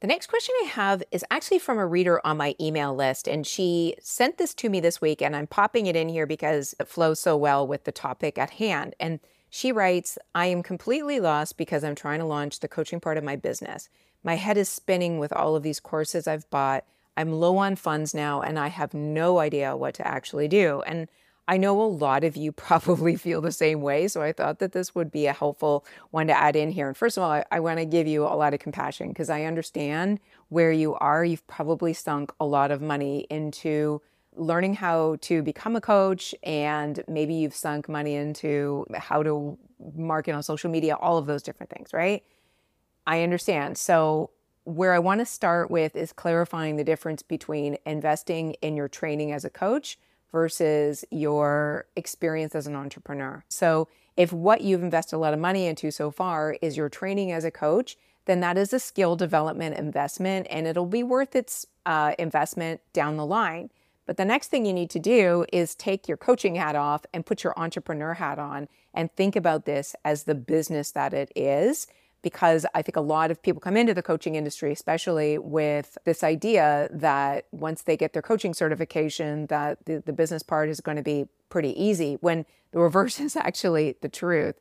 The 0.00 0.06
next 0.06 0.28
question 0.28 0.54
I 0.62 0.66
have 0.68 1.02
is 1.10 1.24
actually 1.28 1.58
from 1.58 1.76
a 1.76 1.86
reader 1.86 2.24
on 2.24 2.36
my 2.36 2.54
email 2.60 2.94
list, 2.94 3.26
and 3.26 3.44
she 3.44 3.96
sent 4.00 4.38
this 4.38 4.54
to 4.54 4.68
me 4.68 4.78
this 4.78 5.00
week, 5.00 5.20
and 5.20 5.34
I'm 5.34 5.48
popping 5.48 5.86
it 5.86 5.96
in 5.96 6.08
here 6.08 6.24
because 6.24 6.72
it 6.78 6.86
flows 6.86 7.18
so 7.18 7.36
well 7.36 7.66
with 7.66 7.82
the 7.82 7.90
topic 7.90 8.38
at 8.38 8.50
hand. 8.50 8.94
And 9.00 9.18
she 9.50 9.72
writes, 9.72 10.16
I 10.36 10.46
am 10.46 10.62
completely 10.62 11.18
lost 11.18 11.56
because 11.56 11.82
I'm 11.82 11.96
trying 11.96 12.20
to 12.20 12.26
launch 12.26 12.60
the 12.60 12.68
coaching 12.68 13.00
part 13.00 13.18
of 13.18 13.24
my 13.24 13.34
business. 13.34 13.88
My 14.22 14.34
head 14.34 14.56
is 14.56 14.68
spinning 14.68 15.18
with 15.18 15.32
all 15.32 15.56
of 15.56 15.64
these 15.64 15.80
courses 15.80 16.28
I've 16.28 16.48
bought. 16.48 16.84
I'm 17.18 17.32
low 17.32 17.56
on 17.56 17.74
funds 17.74 18.14
now, 18.14 18.42
and 18.42 18.60
I 18.60 18.68
have 18.68 18.94
no 18.94 19.40
idea 19.40 19.76
what 19.76 19.94
to 19.94 20.06
actually 20.06 20.46
do. 20.46 20.82
And 20.82 21.08
I 21.48 21.56
know 21.56 21.82
a 21.82 21.82
lot 21.82 22.22
of 22.22 22.36
you 22.36 22.52
probably 22.68 23.16
feel 23.16 23.40
the 23.40 23.50
same 23.50 23.80
way. 23.80 24.06
So 24.06 24.22
I 24.22 24.32
thought 24.32 24.60
that 24.60 24.70
this 24.70 24.94
would 24.94 25.10
be 25.10 25.26
a 25.26 25.32
helpful 25.32 25.84
one 26.12 26.28
to 26.28 26.32
add 26.32 26.54
in 26.54 26.70
here. 26.70 26.86
And 26.86 26.96
first 26.96 27.16
of 27.16 27.24
all, 27.24 27.32
I, 27.32 27.44
I 27.50 27.58
want 27.58 27.80
to 27.80 27.84
give 27.84 28.06
you 28.06 28.22
a 28.22 28.36
lot 28.36 28.54
of 28.54 28.60
compassion 28.60 29.08
because 29.08 29.30
I 29.30 29.42
understand 29.42 30.20
where 30.48 30.70
you 30.70 30.94
are. 30.94 31.24
You've 31.24 31.46
probably 31.48 31.92
sunk 31.92 32.32
a 32.38 32.46
lot 32.46 32.70
of 32.70 32.80
money 32.80 33.26
into 33.30 34.00
learning 34.36 34.74
how 34.74 35.16
to 35.22 35.42
become 35.42 35.74
a 35.74 35.80
coach, 35.80 36.36
and 36.44 37.02
maybe 37.08 37.34
you've 37.34 37.54
sunk 37.54 37.88
money 37.88 38.14
into 38.14 38.86
how 38.94 39.24
to 39.24 39.58
market 39.96 40.34
on 40.34 40.44
social 40.44 40.70
media, 40.70 40.94
all 40.94 41.18
of 41.18 41.26
those 41.26 41.42
different 41.42 41.70
things, 41.70 41.92
right? 41.92 42.22
I 43.08 43.24
understand. 43.24 43.76
So, 43.76 44.30
where 44.68 44.92
I 44.92 44.98
want 44.98 45.20
to 45.20 45.24
start 45.24 45.70
with 45.70 45.96
is 45.96 46.12
clarifying 46.12 46.76
the 46.76 46.84
difference 46.84 47.22
between 47.22 47.78
investing 47.86 48.52
in 48.60 48.76
your 48.76 48.86
training 48.86 49.32
as 49.32 49.44
a 49.44 49.50
coach 49.50 49.98
versus 50.30 51.06
your 51.10 51.86
experience 51.96 52.54
as 52.54 52.66
an 52.66 52.76
entrepreneur. 52.76 53.42
So, 53.48 53.88
if 54.14 54.32
what 54.32 54.60
you've 54.60 54.82
invested 54.82 55.16
a 55.16 55.18
lot 55.18 55.32
of 55.32 55.38
money 55.38 55.66
into 55.66 55.90
so 55.90 56.10
far 56.10 56.56
is 56.60 56.76
your 56.76 56.88
training 56.88 57.32
as 57.32 57.44
a 57.44 57.52
coach, 57.52 57.96
then 58.26 58.40
that 58.40 58.58
is 58.58 58.72
a 58.72 58.80
skill 58.80 59.14
development 59.16 59.78
investment 59.78 60.46
and 60.50 60.66
it'll 60.66 60.86
be 60.86 61.04
worth 61.04 61.36
its 61.36 61.64
uh, 61.86 62.14
investment 62.18 62.80
down 62.92 63.16
the 63.16 63.24
line. 63.24 63.70
But 64.06 64.16
the 64.16 64.24
next 64.24 64.48
thing 64.48 64.66
you 64.66 64.72
need 64.72 64.90
to 64.90 64.98
do 64.98 65.46
is 65.52 65.74
take 65.76 66.08
your 66.08 66.16
coaching 66.16 66.56
hat 66.56 66.74
off 66.74 67.06
and 67.14 67.24
put 67.24 67.44
your 67.44 67.54
entrepreneur 67.56 68.14
hat 68.14 68.38
on 68.38 68.68
and 68.92 69.10
think 69.12 69.36
about 69.36 69.66
this 69.66 69.94
as 70.04 70.24
the 70.24 70.34
business 70.34 70.90
that 70.90 71.14
it 71.14 71.30
is 71.36 71.86
because 72.28 72.66
I 72.74 72.82
think 72.82 72.96
a 72.96 73.00
lot 73.00 73.30
of 73.30 73.40
people 73.42 73.58
come 73.58 73.74
into 73.74 73.94
the 73.94 74.02
coaching 74.02 74.34
industry, 74.34 74.70
especially 74.70 75.38
with 75.38 75.96
this 76.04 76.22
idea 76.22 76.88
that 76.92 77.46
once 77.52 77.80
they 77.82 77.96
get 77.96 78.12
their 78.12 78.20
coaching 78.20 78.52
certification, 78.52 79.46
that 79.46 79.86
the, 79.86 80.02
the 80.04 80.12
business 80.12 80.42
part 80.42 80.68
is 80.68 80.82
going 80.82 80.98
to 80.98 81.02
be 81.02 81.24
pretty 81.48 81.72
easy, 81.82 82.18
when 82.20 82.44
the 82.72 82.80
reverse 82.80 83.18
is 83.26 83.34
actually 83.34 83.96
the 84.02 84.10
truth. 84.10 84.56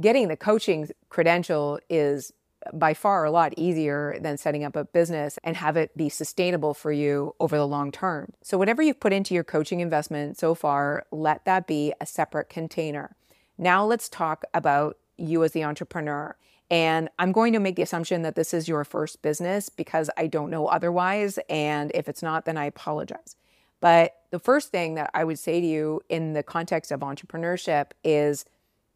Getting 0.00 0.28
the 0.28 0.36
coaching 0.36 0.88
credential 1.08 1.80
is 1.90 2.32
by 2.72 2.94
far 2.94 3.24
a 3.24 3.30
lot 3.32 3.52
easier 3.56 4.16
than 4.20 4.38
setting 4.38 4.62
up 4.62 4.76
a 4.76 4.84
business 4.84 5.40
and 5.42 5.56
have 5.56 5.76
it 5.76 5.96
be 5.96 6.08
sustainable 6.08 6.72
for 6.72 6.92
you 6.92 7.34
over 7.40 7.56
the 7.56 7.66
long 7.66 7.90
term. 7.90 8.32
So, 8.42 8.56
whatever 8.56 8.80
you've 8.80 9.00
put 9.00 9.12
into 9.12 9.34
your 9.34 9.42
coaching 9.42 9.80
investment 9.80 10.38
so 10.38 10.54
far, 10.54 11.04
let 11.10 11.44
that 11.46 11.66
be 11.66 11.92
a 12.00 12.06
separate 12.06 12.48
container. 12.48 13.16
Now, 13.58 13.84
let's 13.84 14.08
talk 14.08 14.44
about 14.54 14.98
you 15.16 15.42
as 15.42 15.50
the 15.50 15.64
entrepreneur. 15.64 16.36
And 16.70 17.08
I'm 17.18 17.32
going 17.32 17.52
to 17.52 17.60
make 17.60 17.76
the 17.76 17.82
assumption 17.82 18.22
that 18.22 18.34
this 18.34 18.54
is 18.54 18.66
your 18.66 18.84
first 18.84 19.20
business 19.20 19.68
because 19.68 20.08
I 20.16 20.26
don't 20.26 20.50
know 20.50 20.66
otherwise. 20.66 21.38
And 21.48 21.90
if 21.94 22.08
it's 22.08 22.22
not, 22.22 22.44
then 22.44 22.56
I 22.56 22.64
apologize. 22.64 23.36
But 23.80 24.14
the 24.30 24.38
first 24.38 24.70
thing 24.70 24.94
that 24.94 25.10
I 25.12 25.24
would 25.24 25.38
say 25.38 25.60
to 25.60 25.66
you 25.66 26.00
in 26.08 26.32
the 26.32 26.42
context 26.42 26.92
of 26.92 27.00
entrepreneurship 27.00 27.90
is 28.04 28.44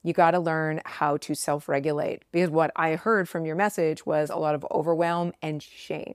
you 0.02 0.12
got 0.12 0.30
to 0.30 0.38
learn 0.38 0.80
how 0.84 1.16
to 1.18 1.34
self 1.34 1.68
regulate. 1.68 2.22
Because 2.30 2.50
what 2.50 2.70
I 2.76 2.94
heard 2.94 3.28
from 3.28 3.44
your 3.44 3.56
message 3.56 4.06
was 4.06 4.30
a 4.30 4.36
lot 4.36 4.54
of 4.54 4.64
overwhelm 4.70 5.32
and 5.42 5.60
shame. 5.62 6.14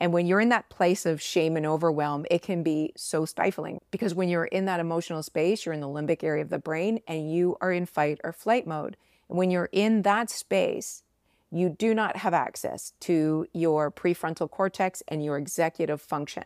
And 0.00 0.12
when 0.12 0.26
you're 0.26 0.40
in 0.40 0.50
that 0.50 0.70
place 0.70 1.06
of 1.06 1.20
shame 1.20 1.56
and 1.56 1.66
overwhelm, 1.66 2.26
it 2.30 2.42
can 2.42 2.62
be 2.62 2.92
so 2.96 3.24
stifling 3.24 3.80
because 3.90 4.14
when 4.14 4.28
you're 4.28 4.44
in 4.44 4.66
that 4.66 4.80
emotional 4.80 5.22
space, 5.22 5.64
you're 5.64 5.72
in 5.72 5.80
the 5.80 5.88
limbic 5.88 6.22
area 6.22 6.42
of 6.42 6.50
the 6.50 6.58
brain 6.58 7.00
and 7.08 7.32
you 7.32 7.56
are 7.60 7.72
in 7.72 7.86
fight 7.86 8.20
or 8.22 8.32
flight 8.32 8.66
mode. 8.66 8.96
And 9.28 9.38
when 9.38 9.50
you're 9.50 9.68
in 9.72 10.02
that 10.02 10.30
space, 10.30 11.02
you 11.50 11.68
do 11.68 11.94
not 11.94 12.16
have 12.18 12.34
access 12.34 12.92
to 13.00 13.46
your 13.52 13.90
prefrontal 13.90 14.50
cortex 14.50 15.02
and 15.06 15.24
your 15.24 15.38
executive 15.38 16.00
function. 16.00 16.44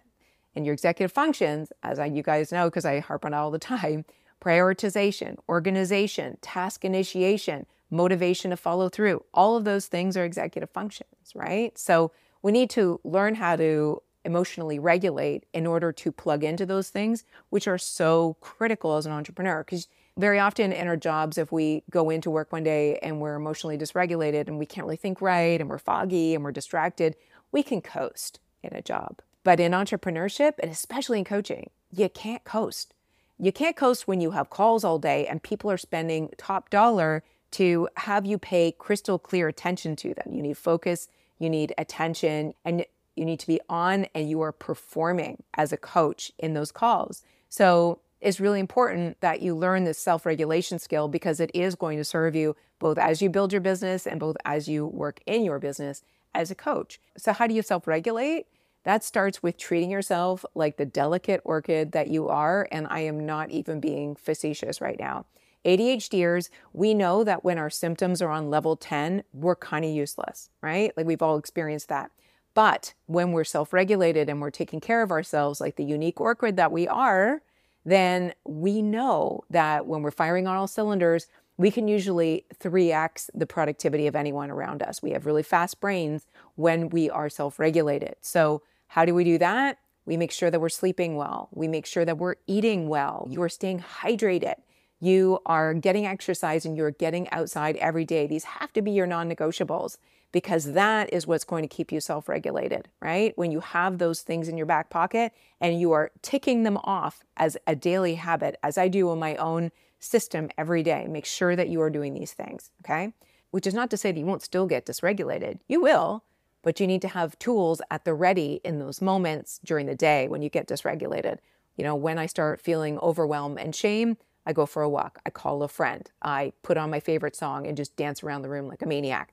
And 0.55 0.67
your 0.67 0.73
executive 0.75 1.13
functions, 1.13 1.73
as 1.83 1.99
I, 1.99 2.07
you 2.07 2.23
guys 2.23 2.53
know, 2.53 2.69
because 2.69 2.85
I 2.85 2.99
harp 3.01 3.25
on 3.25 3.33
it 3.33 3.37
all 3.37 3.51
the 3.51 3.59
time, 3.59 4.05
prioritization, 4.41 5.37
organization, 5.49 6.37
task 6.41 6.85
initiation, 6.85 7.67
motivation 7.91 8.51
to 8.51 8.57
follow 8.57 8.89
through. 8.89 9.25
All 9.33 9.57
of 9.57 9.65
those 9.65 9.87
things 9.87 10.17
are 10.17 10.25
executive 10.25 10.71
functions, 10.71 11.33
right? 11.35 11.77
So 11.79 12.13
we 12.43 12.53
need 12.53 12.71
to 12.71 13.01
learn 13.03 13.37
how 13.37 13.57
to 13.57 14.03
emotionally 14.25 14.79
regulate 14.79 15.47
in 15.53 15.67
order 15.67 15.91
to 15.93 16.13
plug 16.13 16.45
into 16.45 16.67
those 16.67 16.91
things, 16.91 17.25
which 17.49 17.67
are 17.67 17.79
so 17.79 18.37
critical 18.41 18.97
as 18.97 19.07
an 19.07 19.13
entrepreneur. 19.13 19.65
Because 19.65 19.89
very 20.19 20.41
often 20.41 20.73
in 20.73 20.89
our 20.89 20.97
jobs, 20.97 21.39
if 21.39 21.53
we 21.53 21.85
go 21.91 22.11
into 22.11 22.29
work 22.29 22.53
one 22.53 22.65
day 22.65 22.99
and 23.03 23.21
we're 23.21 23.37
emotionally 23.37 23.79
dysregulated 23.79 24.49
and 24.49 24.59
we 24.59 24.67
can't 24.67 24.85
really 24.85 24.97
think 24.97 25.23
right 25.23 25.61
and 25.61 25.71
we're 25.71 25.79
foggy 25.79 26.35
and 26.35 26.43
we're 26.43 26.53
distracted, 26.53 27.15
we 27.53 27.63
can 27.63 27.81
coast 27.81 28.41
in 28.63 28.75
a 28.75 28.83
job. 28.83 29.21
But 29.45 29.61
in 29.61 29.73
entrepreneurship, 29.73 30.55
and 30.59 30.71
especially 30.73 31.21
in 31.21 31.25
coaching, 31.25 31.71
you 31.93 32.09
can't 32.09 32.43
coast. 32.43 32.93
You 33.39 33.53
can't 33.53 33.77
coast 33.77 34.09
when 34.09 34.21
you 34.21 34.33
have 34.33 34.51
calls 34.51 34.83
all 34.83 34.99
day 34.99 35.27
and 35.27 35.43
people 35.43 35.71
are 35.71 35.79
spending 35.79 36.31
top 36.37 36.69
dollar 36.69 37.23
to 37.53 37.89
have 37.97 38.27
you 38.27 38.39
pay 38.39 38.73
crystal 38.73 39.19
clear 39.19 39.47
attention 39.47 39.95
to 39.97 40.15
them. 40.15 40.33
You 40.33 40.43
need 40.43 40.59
focus, 40.59 41.09
you 41.39 41.49
need 41.49 41.73
attention, 41.79 42.55
and 42.65 42.85
you 43.15 43.25
need 43.25 43.39
to 43.41 43.47
be 43.47 43.61
on 43.69 44.07
and 44.15 44.29
you 44.29 44.41
are 44.41 44.53
performing 44.53 45.45
as 45.55 45.73
a 45.73 45.77
coach 45.77 46.33
in 46.39 46.55
those 46.55 46.73
calls. 46.73 47.23
So 47.49 48.01
it's 48.21 48.41
really 48.41 48.61
important 48.61 49.21
that 49.21 49.43
you 49.43 49.55
learn 49.55 49.85
this 49.85 49.99
self 49.99 50.27
regulation 50.27 50.79
skill 50.79 51.09
because 51.09 51.41
it 51.41 51.51
is 51.55 51.75
going 51.75 51.99
to 51.99 52.05
serve 52.05 52.35
you 52.35 52.57
both 52.79 52.99
as 52.99 53.23
you 53.23 53.31
build 53.31 53.53
your 53.53 53.61
business 53.61 54.07
and 54.07 54.21
both 54.21 54.37
as 54.45 54.69
you 54.69 54.87
work 54.87 55.21
in 55.27 55.45
your 55.45 55.59
business 55.59 56.03
as 56.35 56.51
a 56.51 56.55
coach. 56.55 57.01
So, 57.17 57.33
how 57.33 57.47
do 57.47 57.55
you 57.55 57.63
self 57.63 57.87
regulate? 57.87 58.47
That 58.85 59.05
starts 59.05 59.43
with 59.43 59.59
treating 59.59 59.91
yourself 59.91 60.45
like 60.55 60.77
the 60.77 60.87
delicate 60.87 61.43
orchid 61.45 61.93
that 61.93 62.09
you 62.09 62.29
are. 62.29 62.67
And 62.71 62.87
I 62.89 63.01
am 63.01 63.27
not 63.27 63.51
even 63.51 63.81
being 63.81 64.17
facetious 64.17 64.81
right 64.81 64.99
now. 64.99 65.27
ADHDers, 65.65 66.49
we 66.73 66.95
know 66.95 67.25
that 67.25 67.45
when 67.45 67.59
our 67.59 67.71
symptoms 67.71 68.23
are 68.23 68.31
on 68.31 68.49
level 68.49 68.77
10, 68.77 69.25
we're 69.33 69.57
kind 69.57 69.85
of 69.85 69.91
useless, 69.91 70.49
right? 70.63 70.93
Like 70.97 71.07
we've 71.07 71.21
all 71.21 71.37
experienced 71.37 71.89
that. 71.89 72.11
But 72.55 72.95
when 73.07 73.33
we're 73.33 73.45
self 73.45 73.73
regulated 73.73 74.29
and 74.29 74.41
we're 74.41 74.51
taking 74.51 74.81
care 74.81 75.03
of 75.03 75.11
ourselves 75.11 75.61
like 75.61 75.77
the 75.77 75.85
unique 75.85 76.21
orchid 76.21 76.57
that 76.57 76.73
we 76.73 76.89
are, 76.89 77.43
then 77.91 78.35
we 78.45 78.83
know 78.83 79.45
that 79.51 79.87
when 79.87 80.03
we're 80.03 80.11
firing 80.11 80.47
on 80.47 80.57
all 80.57 80.67
cylinders, 80.67 81.27
we 81.57 81.71
can 81.71 81.89
usually 81.89 82.45
3x 82.61 83.31
the 83.35 83.47
productivity 83.47 84.07
of 84.07 84.15
anyone 84.15 84.51
around 84.51 84.83
us. 84.83 85.03
We 85.03 85.11
have 85.13 85.27
really 85.27 85.43
fast 85.43 85.81
brains 85.81 86.27
when 86.55 86.91
we 86.91 87.09
are 87.11 87.29
self 87.29 87.59
regulated. 87.59 88.17
So, 88.21 88.63
how 88.89 89.05
do 89.05 89.15
we 89.15 89.25
do 89.25 89.39
that? 89.39 89.79
We 90.07 90.17
make 90.17 90.33
sure 90.33 90.51
that 90.51 90.61
we're 90.61 90.69
sleeping 90.71 91.17
well. 91.17 91.49
We 91.53 91.69
make 91.69 91.85
sure 91.85 92.05
that 92.05 92.19
we're 92.19 92.37
eating 92.47 92.89
well. 92.89 93.27
You 93.29 93.43
are 93.43 93.49
staying 93.49 93.85
hydrated. 94.03 94.55
You 95.01 95.41
are 95.47 95.75
getting 95.75 96.07
exercise 96.07 96.65
and 96.65 96.77
you're 96.77 96.91
getting 96.91 97.29
outside 97.31 97.77
every 97.77 98.05
day. 98.05 98.27
These 98.27 98.45
have 98.45 98.73
to 98.73 98.83
be 98.83 98.91
your 98.91 99.07
non 99.07 99.31
negotiables 99.31 99.99
because 100.33 100.73
that 100.73 101.13
is 101.13 101.27
what's 101.27 101.45
going 101.45 101.63
to 101.63 101.69
keep 101.69 101.91
you 101.91 102.01
self 102.01 102.29
regulated, 102.29 102.89
right? 103.01 103.33
When 103.37 103.51
you 103.51 103.61
have 103.61 103.99
those 103.99 104.21
things 104.23 104.49
in 104.49 104.57
your 104.57 104.67
back 104.67 104.91
pocket 104.91 105.33
and 105.61 105.81
you 105.81 105.93
are 105.93 106.11
ticking 106.23 106.63
them 106.63 106.77
off 106.79 107.25
as 107.37 107.57
a 107.67 107.75
daily 107.75 108.17
habit, 108.17 108.59
as 108.63 108.77
I 108.77 108.89
do 108.89 109.11
in 109.13 109.19
my 109.19 109.37
own 109.37 109.71
system 109.99 110.51
every 110.57 110.83
day, 110.83 111.07
make 111.09 111.25
sure 111.25 111.57
that 111.57 111.69
you 111.69 111.81
are 111.81 111.91
doing 111.91 112.15
these 112.15 112.33
things, 112.33 112.71
okay? 112.85 113.13
Which 113.51 113.67
is 113.67 113.75
not 113.75 113.91
to 113.91 113.97
say 113.97 114.13
that 114.13 114.21
you 114.21 114.27
won't 114.27 114.43
still 114.43 114.67
get 114.67 114.87
dysregulated. 114.87 115.61
You 115.67 115.81
will, 115.81 116.25
but 116.63 116.79
you 116.79 116.87
need 116.87 117.03
to 117.03 117.09
have 117.09 117.39
tools 117.39 117.81
at 117.91 118.05
the 118.05 118.15
ready 118.15 118.61
in 118.65 118.79
those 118.79 119.01
moments 119.01 119.61
during 119.65 119.87
the 119.87 119.95
day 119.95 120.29
when 120.29 120.43
you 120.43 120.51
get 120.51 120.69
dysregulated. 120.69 121.39
You 121.77 121.85
know, 121.85 121.95
when 121.95 122.19
I 122.19 122.27
start 122.27 122.61
feeling 122.61 122.99
overwhelm 122.99 123.57
and 123.57 123.75
shame, 123.75 124.19
I 124.45 124.53
go 124.53 124.67
for 124.67 124.83
a 124.83 124.89
walk. 124.89 125.21
I 125.25 125.31
call 125.31 125.63
a 125.63 125.69
friend. 125.69 126.11
I 126.23 126.53
put 126.63 126.77
on 126.77 126.91
my 126.91 127.01
favorite 127.01 127.37
song 127.37 127.67
and 127.67 127.77
just 127.77 127.97
dance 127.97 128.23
around 128.23 128.43
the 128.43 128.49
room 128.49 128.67
like 128.67 128.83
a 128.83 128.87
maniac 128.87 129.33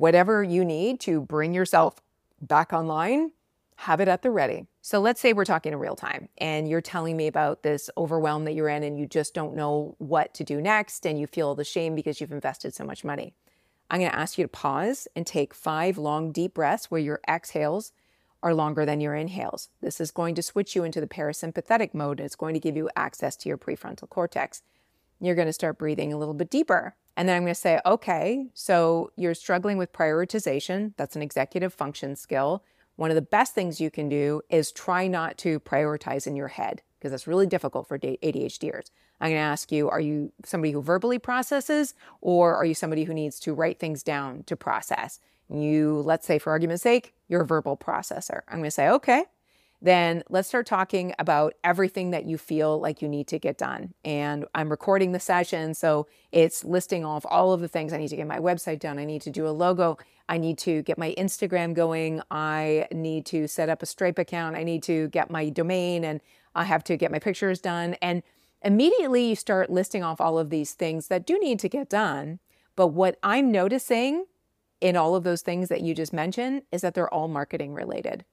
whatever 0.00 0.42
you 0.42 0.64
need 0.64 0.98
to 0.98 1.20
bring 1.20 1.52
yourself 1.52 2.00
back 2.40 2.72
online, 2.72 3.32
have 3.76 4.00
it 4.00 4.08
at 4.08 4.22
the 4.22 4.30
ready. 4.30 4.66
So 4.80 4.98
let's 4.98 5.20
say 5.20 5.34
we're 5.34 5.44
talking 5.44 5.74
in 5.74 5.78
real 5.78 5.94
time 5.94 6.30
and 6.38 6.66
you're 6.66 6.80
telling 6.80 7.18
me 7.18 7.26
about 7.26 7.62
this 7.62 7.90
overwhelm 7.98 8.46
that 8.46 8.54
you're 8.54 8.70
in 8.70 8.82
and 8.82 8.98
you 8.98 9.04
just 9.04 9.34
don't 9.34 9.54
know 9.54 9.94
what 9.98 10.32
to 10.34 10.42
do 10.42 10.58
next 10.58 11.04
and 11.04 11.20
you 11.20 11.26
feel 11.26 11.54
the 11.54 11.64
shame 11.64 11.94
because 11.94 12.18
you've 12.18 12.32
invested 12.32 12.74
so 12.74 12.82
much 12.82 13.04
money. 13.04 13.34
I'm 13.90 14.00
going 14.00 14.10
to 14.10 14.18
ask 14.18 14.38
you 14.38 14.44
to 14.44 14.48
pause 14.48 15.06
and 15.14 15.26
take 15.26 15.52
five 15.52 15.98
long, 15.98 16.32
deep 16.32 16.54
breaths 16.54 16.90
where 16.90 17.00
your 17.00 17.20
exhales 17.28 17.92
are 18.42 18.54
longer 18.54 18.86
than 18.86 19.02
your 19.02 19.14
inhales. 19.14 19.68
This 19.82 20.00
is 20.00 20.10
going 20.10 20.34
to 20.36 20.42
switch 20.42 20.74
you 20.74 20.82
into 20.82 21.02
the 21.02 21.06
parasympathetic 21.06 21.92
mode 21.92 22.20
and 22.20 22.24
it's 22.24 22.36
going 22.36 22.54
to 22.54 22.60
give 22.60 22.74
you 22.74 22.88
access 22.96 23.36
to 23.36 23.50
your 23.50 23.58
prefrontal 23.58 24.08
cortex. 24.08 24.62
You're 25.20 25.34
going 25.34 25.46
to 25.46 25.52
start 25.52 25.78
breathing 25.78 26.12
a 26.12 26.18
little 26.18 26.34
bit 26.34 26.50
deeper. 26.50 26.94
And 27.16 27.28
then 27.28 27.36
I'm 27.36 27.42
going 27.42 27.54
to 27.54 27.60
say, 27.60 27.80
okay, 27.84 28.46
so 28.54 29.12
you're 29.16 29.34
struggling 29.34 29.76
with 29.76 29.92
prioritization. 29.92 30.94
That's 30.96 31.16
an 31.16 31.22
executive 31.22 31.74
function 31.74 32.16
skill. 32.16 32.64
One 32.96 33.10
of 33.10 33.14
the 33.14 33.22
best 33.22 33.54
things 33.54 33.80
you 33.80 33.90
can 33.90 34.08
do 34.08 34.42
is 34.48 34.72
try 34.72 35.06
not 35.06 35.38
to 35.38 35.60
prioritize 35.60 36.26
in 36.26 36.36
your 36.36 36.48
head 36.48 36.82
because 36.98 37.10
that's 37.10 37.26
really 37.26 37.46
difficult 37.46 37.88
for 37.88 37.98
ADHDers. 37.98 38.90
I'm 39.20 39.30
going 39.30 39.38
to 39.38 39.44
ask 39.44 39.70
you, 39.70 39.88
are 39.90 40.00
you 40.00 40.32
somebody 40.44 40.72
who 40.72 40.82
verbally 40.82 41.18
processes 41.18 41.94
or 42.20 42.54
are 42.54 42.64
you 42.64 42.74
somebody 42.74 43.04
who 43.04 43.14
needs 43.14 43.38
to 43.40 43.52
write 43.52 43.78
things 43.78 44.02
down 44.02 44.44
to 44.44 44.56
process? 44.56 45.20
You, 45.48 46.02
let's 46.04 46.26
say 46.26 46.38
for 46.38 46.50
argument's 46.50 46.82
sake, 46.82 47.14
you're 47.28 47.42
a 47.42 47.46
verbal 47.46 47.76
processor. 47.76 48.40
I'm 48.48 48.58
going 48.58 48.64
to 48.64 48.70
say, 48.70 48.88
okay, 48.88 49.24
then 49.82 50.22
let's 50.28 50.48
start 50.48 50.66
talking 50.66 51.14
about 51.18 51.54
everything 51.64 52.10
that 52.10 52.26
you 52.26 52.36
feel 52.36 52.78
like 52.78 53.00
you 53.00 53.08
need 53.08 53.26
to 53.28 53.38
get 53.38 53.56
done. 53.56 53.94
And 54.04 54.44
I'm 54.54 54.68
recording 54.68 55.12
the 55.12 55.20
session, 55.20 55.72
so 55.74 56.06
it's 56.32 56.64
listing 56.64 57.04
off 57.04 57.24
all 57.28 57.52
of 57.52 57.60
the 57.60 57.68
things 57.68 57.92
I 57.92 57.96
need 57.96 58.08
to 58.08 58.16
get 58.16 58.26
my 58.26 58.38
website 58.38 58.78
done. 58.78 58.98
I 58.98 59.04
need 59.04 59.22
to 59.22 59.30
do 59.30 59.46
a 59.46 59.50
logo. 59.50 59.96
I 60.28 60.38
need 60.38 60.58
to 60.58 60.82
get 60.82 60.98
my 60.98 61.14
Instagram 61.16 61.74
going. 61.74 62.20
I 62.30 62.88
need 62.92 63.24
to 63.26 63.48
set 63.48 63.68
up 63.68 63.82
a 63.82 63.86
Stripe 63.86 64.18
account. 64.18 64.54
I 64.54 64.64
need 64.64 64.82
to 64.84 65.08
get 65.08 65.30
my 65.30 65.48
domain 65.48 66.04
and 66.04 66.20
I 66.54 66.64
have 66.64 66.84
to 66.84 66.96
get 66.96 67.10
my 67.10 67.18
pictures 67.18 67.60
done. 67.60 67.96
And 68.02 68.22
immediately 68.62 69.28
you 69.30 69.34
start 69.34 69.70
listing 69.70 70.02
off 70.02 70.20
all 70.20 70.38
of 70.38 70.50
these 70.50 70.74
things 70.74 71.08
that 71.08 71.26
do 71.26 71.38
need 71.38 71.58
to 71.60 71.68
get 71.68 71.88
done. 71.88 72.38
But 72.76 72.88
what 72.88 73.18
I'm 73.22 73.50
noticing 73.50 74.26
in 74.80 74.96
all 74.96 75.14
of 75.14 75.24
those 75.24 75.42
things 75.42 75.68
that 75.68 75.80
you 75.80 75.94
just 75.94 76.12
mentioned 76.12 76.62
is 76.70 76.82
that 76.82 76.94
they're 76.94 77.12
all 77.12 77.28
marketing 77.28 77.74
related. 77.74 78.24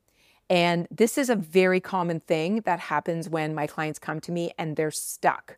And 0.49 0.87
this 0.89 1.17
is 1.17 1.29
a 1.29 1.35
very 1.35 1.79
common 1.79 2.19
thing 2.19 2.61
that 2.61 2.79
happens 2.79 3.29
when 3.29 3.53
my 3.53 3.67
clients 3.67 3.99
come 3.99 4.19
to 4.21 4.31
me 4.31 4.51
and 4.57 4.75
they're 4.75 4.91
stuck. 4.91 5.57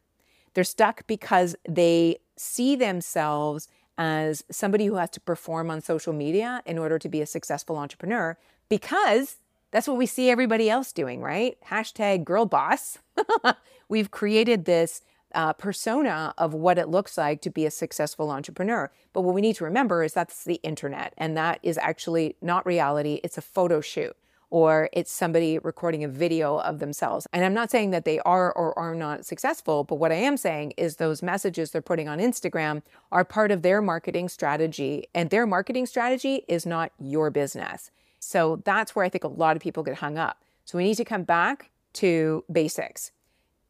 They're 0.54 0.63
stuck 0.63 1.06
because 1.06 1.56
they 1.67 2.17
see 2.36 2.75
themselves 2.75 3.67
as 3.97 4.43
somebody 4.49 4.86
who 4.86 4.95
has 4.95 5.10
to 5.12 5.19
perform 5.19 5.69
on 5.69 5.82
social 5.82 6.13
media 6.13 6.63
in 6.65 6.78
order 6.78 6.97
to 6.97 7.10
be 7.10 7.21
a 7.21 7.25
successful 7.25 7.78
entrepreneur 7.78 8.38
because 8.69 9.38
that's 9.71 9.88
what 9.88 9.97
we 9.97 10.06
see 10.06 10.30
everybody 10.30 10.69
else 10.69 10.91
doing, 10.91 11.21
right? 11.21 11.58
Hashtag 11.69 12.23
girl 12.23 12.45
boss. 12.45 12.97
We've 13.89 14.10
created 14.10 14.65
this 14.65 15.02
uh, 15.36 15.54
persona 15.54 16.34
of 16.39 16.56
what 16.56 16.80
it 16.80 16.88
looks 16.88 17.17
like 17.17 17.41
to 17.41 17.52
be 17.52 17.65
a 17.67 17.71
successful 17.71 18.32
entrepreneur. 18.32 18.89
But 19.13 19.21
what 19.21 19.36
we 19.36 19.41
need 19.41 19.58
to 19.58 19.63
remember 19.63 20.04
is 20.04 20.13
that's 20.13 20.43
the 20.43 20.60
internet, 20.63 21.13
and 21.17 21.38
that 21.38 21.60
is 21.62 21.78
actually 21.78 22.36
not 22.41 22.65
reality. 22.65 23.19
It's 23.23 23.38
a 23.38 23.43
photo 23.43 23.80
shoot 23.80 24.15
or 24.49 24.89
it's 24.93 25.12
somebody 25.12 25.59
recording 25.59 26.03
a 26.03 26.07
video 26.07 26.57
of 26.59 26.79
themselves. 26.79 27.27
And 27.31 27.45
I'm 27.45 27.53
not 27.53 27.69
saying 27.69 27.91
that 27.91 28.05
they 28.05 28.19
are 28.19 28.51
or 28.51 28.77
are 28.77 28.95
not 28.95 29.25
successful, 29.25 29.83
but 29.83 29.95
what 29.95 30.12
I 30.12 30.15
am 30.15 30.38
saying 30.38 30.73
is 30.77 30.95
those 30.95 31.21
messages 31.21 31.71
they're 31.71 31.81
putting 31.81 32.09
on 32.09 32.19
Instagram 32.19 32.81
are 33.12 33.23
part 33.23 33.51
of 33.51 33.62
their 33.62 33.81
marketing 33.81 34.29
strategy, 34.29 35.07
and 35.13 35.29
their 35.29 35.45
marketing 35.45 35.85
strategy 35.85 36.45
is 36.47 36.65
not 36.65 36.91
your 36.99 37.29
business. 37.29 37.91
So 38.19 38.62
that's 38.65 38.95
where 38.95 39.05
I 39.05 39.09
think 39.09 39.23
a 39.23 39.27
lot 39.27 39.55
of 39.55 39.62
people 39.62 39.83
get 39.83 39.95
hung 39.95 40.17
up. 40.17 40.41
So 40.65 40.77
we 40.77 40.83
need 40.83 40.97
to 40.97 41.05
come 41.05 41.23
back 41.23 41.71
to 41.93 42.43
basics. 42.51 43.12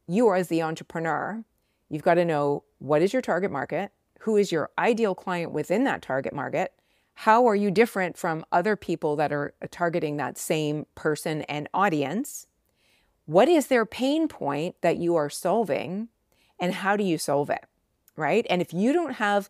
You, 0.06 0.34
as 0.34 0.48
the 0.48 0.62
entrepreneur, 0.62 1.44
you've 1.88 2.02
got 2.02 2.14
to 2.14 2.24
know 2.24 2.64
what 2.78 3.02
is 3.02 3.12
your 3.12 3.22
target 3.22 3.50
market, 3.50 3.92
who 4.20 4.36
is 4.36 4.50
your 4.50 4.70
ideal 4.78 5.14
client 5.14 5.52
within 5.52 5.84
that 5.84 6.02
target 6.02 6.32
market, 6.32 6.72
how 7.14 7.46
are 7.46 7.56
you 7.56 7.70
different 7.70 8.16
from 8.16 8.44
other 8.50 8.76
people 8.76 9.16
that 9.16 9.32
are 9.32 9.52
uh, 9.62 9.66
targeting 9.70 10.16
that 10.16 10.38
same 10.38 10.86
person 10.94 11.42
and 11.42 11.68
audience? 11.74 12.46
What 13.26 13.48
is 13.48 13.66
their 13.66 13.84
pain 13.84 14.26
point 14.26 14.76
that 14.80 14.96
you 14.96 15.16
are 15.16 15.30
solving? 15.30 16.08
And 16.58 16.74
how 16.74 16.96
do 16.96 17.04
you 17.04 17.18
solve 17.18 17.50
it? 17.50 17.64
Right. 18.16 18.46
And 18.50 18.60
if 18.60 18.72
you 18.72 18.92
don't 18.92 19.14
have 19.14 19.48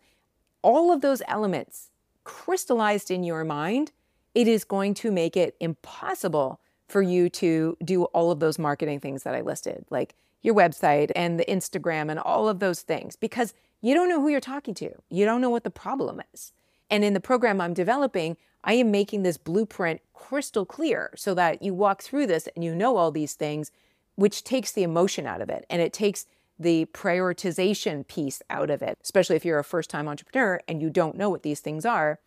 all 0.63 0.93
of 0.93 1.01
those 1.01 1.23
elements 1.27 1.91
crystallized 2.25 3.11
in 3.11 3.25
your 3.25 3.45
mind, 3.45 3.93
it 4.35 4.47
is 4.47 4.65
going 4.65 4.95
to 4.95 5.11
make 5.11 5.37
it 5.37 5.57
impossible 5.61 6.61
for 6.89 7.03
you 7.03 7.29
to 7.31 7.77
do 7.85 8.05
all 8.07 8.31
of 8.31 8.41
those 8.41 8.59
marketing 8.59 9.01
things 9.01 9.23
that 9.23 9.35
I 9.35 9.41
listed, 9.41 9.85
like 9.91 10.15
your 10.43 10.55
website 10.55 11.11
and 11.15 11.39
the 11.39 11.45
Instagram 11.45 12.11
and 12.11 12.19
all 12.19 12.49
of 12.49 12.59
those 12.59 12.83
things, 12.83 13.17
because 13.17 13.55
you 13.81 13.95
don't 13.95 14.09
know 14.09 14.21
who 14.21 14.29
you're 14.29 14.41
talking 14.41 14.75
to. 14.75 14.91
You 15.09 15.25
don't 15.25 15.41
know 15.41 15.51
what 15.51 15.65
the 15.65 15.71
problem 15.71 16.21
is. 16.35 16.53
And 16.91 17.05
in 17.05 17.15
the 17.15 17.21
program 17.21 17.61
I'm 17.61 17.75
developing, 17.75 18.37
I 18.65 18.75
am 18.75 18.91
making 18.91 19.23
this 19.23 19.39
blueprint 19.39 20.01
crystal 20.13 20.67
clear 20.67 21.13
so 21.17 21.35
that 21.35 21.63
you 21.63 21.73
walk 21.73 22.03
through 22.03 22.27
this 22.27 22.49
and 22.55 22.65
you 22.65 22.75
know 22.75 22.97
all 22.97 23.11
these 23.11 23.35
things, 23.35 23.71
which 24.17 24.45
takes 24.45 24.73
the 24.73 24.83
emotion 24.83 25.27
out 25.27 25.41
of 25.41 25.49
it 25.49 25.65
and 25.71 25.81
it 25.81 25.93
takes 25.93 26.27
the 26.59 26.85
prioritization 26.87 28.07
piece 28.07 28.43
out 28.51 28.69
of 28.69 28.83
it, 28.83 28.99
especially 29.03 29.37
if 29.37 29.45
you're 29.45 29.59
a 29.59 29.65
first 29.65 29.89
time 29.89 30.07
entrepreneur 30.07 30.61
and 30.69 30.83
you 30.83 30.91
don't 30.91 31.17
know 31.17 31.31
what 31.31 31.43
these 31.43 31.61
things 31.61 31.87
are. 31.87 32.19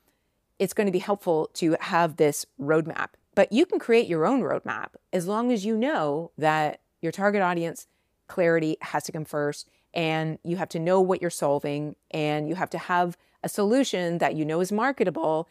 It's 0.58 0.74
going 0.74 0.88
to 0.88 0.92
be 0.92 1.00
helpful 1.00 1.52
to 1.56 1.76
have 1.82 2.16
this 2.16 2.46
roadmap. 2.60 3.10
But 3.36 3.52
you 3.52 3.66
can 3.66 3.80
create 3.80 4.08
your 4.08 4.26
own 4.26 4.42
roadmap 4.42 4.90
as 5.12 5.28
long 5.28 5.52
as 5.52 5.66
you 5.66 5.78
know 5.78 6.32
that 6.38 6.80
your 7.02 7.12
target 7.12 7.42
audience 7.42 7.88
clarity 8.28 8.78
has 8.82 9.04
to 9.04 9.12
come 9.12 9.26
first 9.26 9.70
and 9.94 10.40
you 10.44 10.58
have 10.58 10.70
to 10.70 10.80
know 10.80 11.00
what 11.00 11.22
you're 11.22 11.30
solving 11.30 11.96
and 12.12 12.48
you 12.48 12.56
have 12.56 12.70
to 12.72 12.78
have 12.78 13.18
a 13.44 13.50
solution 13.50 14.18
that 14.20 14.36
you 14.36 14.46
know 14.46 14.60
is 14.62 14.72
marketable 14.72 15.48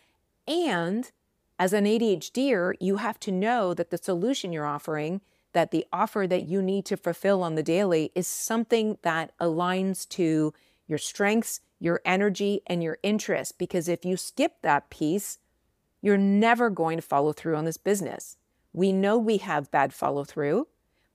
and 0.47 1.11
as 1.59 1.73
an 1.73 1.85
ADHDer, 1.85 2.75
you 2.81 2.97
have 2.97 3.21
to 3.21 3.31
know 3.31 3.73
that 3.75 3.91
the 3.91 3.99
solution 3.99 4.53
you're 4.53 4.67
offering, 4.67 5.21
that 5.53 5.71
the 5.71 5.87
offer 5.93 6.27
that 6.27 6.49
you 6.49 6.61
need 6.61 6.85
to 6.87 6.97
fulfill 6.97 7.43
on 7.43 7.55
the 7.55 7.63
daily 7.63 8.11
is 8.15 8.27
something 8.27 8.99
that 9.03 9.33
aligns 9.39 10.09
to 10.09 10.53
your 10.89 10.99
strengths, 10.99 11.61
your 11.79 12.01
energy, 12.05 12.63
and 12.67 12.83
your 12.83 12.99
interests. 13.03 13.53
Because 13.53 13.89
if 13.89 14.05
you 14.05 14.17
skip 14.17 14.55
that 14.63 14.91
piece, 14.91 15.39
you're 16.01 16.19
never 16.19 16.69
going 16.69 16.99
to 16.99 17.03
follow 17.03 17.33
through 17.33 17.55
on 17.55 17.65
this 17.65 17.77
business. 17.77 18.37
We 18.73 18.93
know 18.93 19.17
we 19.17 19.37
have 19.37 19.71
bad 19.71 19.93
follow 19.93 20.25
through, 20.25 20.67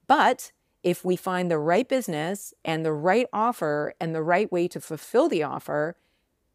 but 0.07 0.51
if 0.83 1.03
we 1.03 1.15
find 1.15 1.51
the 1.51 1.57
right 1.57 1.89
business 1.89 2.53
and 2.63 2.85
the 2.85 2.93
right 2.93 3.27
offer 3.33 3.95
and 3.99 4.15
the 4.15 4.23
right 4.23 4.49
way 4.49 4.67
to 4.69 4.79
fulfill 4.79 5.27
the 5.27 5.43
offer, 5.43 5.97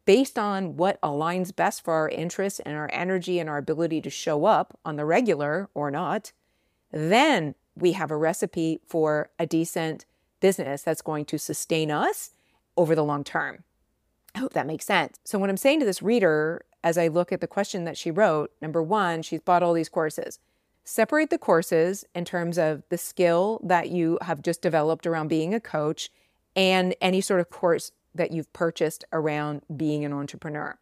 based 0.05 0.37
on 0.37 0.75
what 0.75 1.01
aligns 1.01 1.55
best 1.55 1.83
for 1.83 1.93
our 1.93 2.09
interests 2.09 2.59
and 2.59 2.75
our 2.75 2.89
energy 2.91 3.39
and 3.39 3.49
our 3.49 3.57
ability 3.57 4.01
to 4.01 4.09
show 4.09 4.45
up 4.45 4.77
on 4.83 4.95
the 4.95 5.05
regular 5.05 5.69
or 5.73 5.89
not, 5.89 6.31
then 6.91 7.55
we 7.75 7.93
have 7.93 8.11
a 8.11 8.17
recipe 8.17 8.79
for 8.85 9.29
a 9.39 9.45
decent 9.45 10.05
business 10.39 10.83
that's 10.83 11.01
going 11.01 11.25
to 11.25 11.37
sustain 11.37 11.89
us 11.89 12.31
over 12.75 12.95
the 12.95 13.03
long 13.03 13.23
term. 13.23 13.63
I 14.35 14.39
hope 14.39 14.53
that 14.53 14.67
makes 14.67 14.85
sense. 14.85 15.19
So, 15.23 15.39
what 15.39 15.49
I'm 15.49 15.57
saying 15.57 15.79
to 15.79 15.85
this 15.85 16.01
reader 16.01 16.65
as 16.83 16.97
I 16.97 17.07
look 17.07 17.31
at 17.31 17.39
the 17.39 17.47
question 17.47 17.85
that 17.85 17.97
she 17.97 18.11
wrote, 18.11 18.51
number 18.61 18.83
one, 18.83 19.21
she's 19.21 19.39
bought 19.39 19.63
all 19.63 19.73
these 19.73 19.89
courses. 19.89 20.39
Separate 20.83 21.29
the 21.29 21.37
courses 21.37 22.03
in 22.13 22.25
terms 22.25 22.57
of 22.57 22.83
the 22.89 22.97
skill 22.97 23.61
that 23.63 23.89
you 23.89 24.17
have 24.21 24.41
just 24.41 24.61
developed 24.61 25.07
around 25.07 25.29
being 25.29 25.53
a 25.53 25.61
coach 25.61 26.09
and 26.55 26.93
any 26.99 27.21
sort 27.21 27.39
of 27.39 27.49
course 27.49 27.91
that 28.15 28.31
you've 28.31 28.51
purchased 28.53 29.03
around 29.11 29.61
being 29.75 30.05
an 30.05 30.13
entrepreneur. 30.13 30.77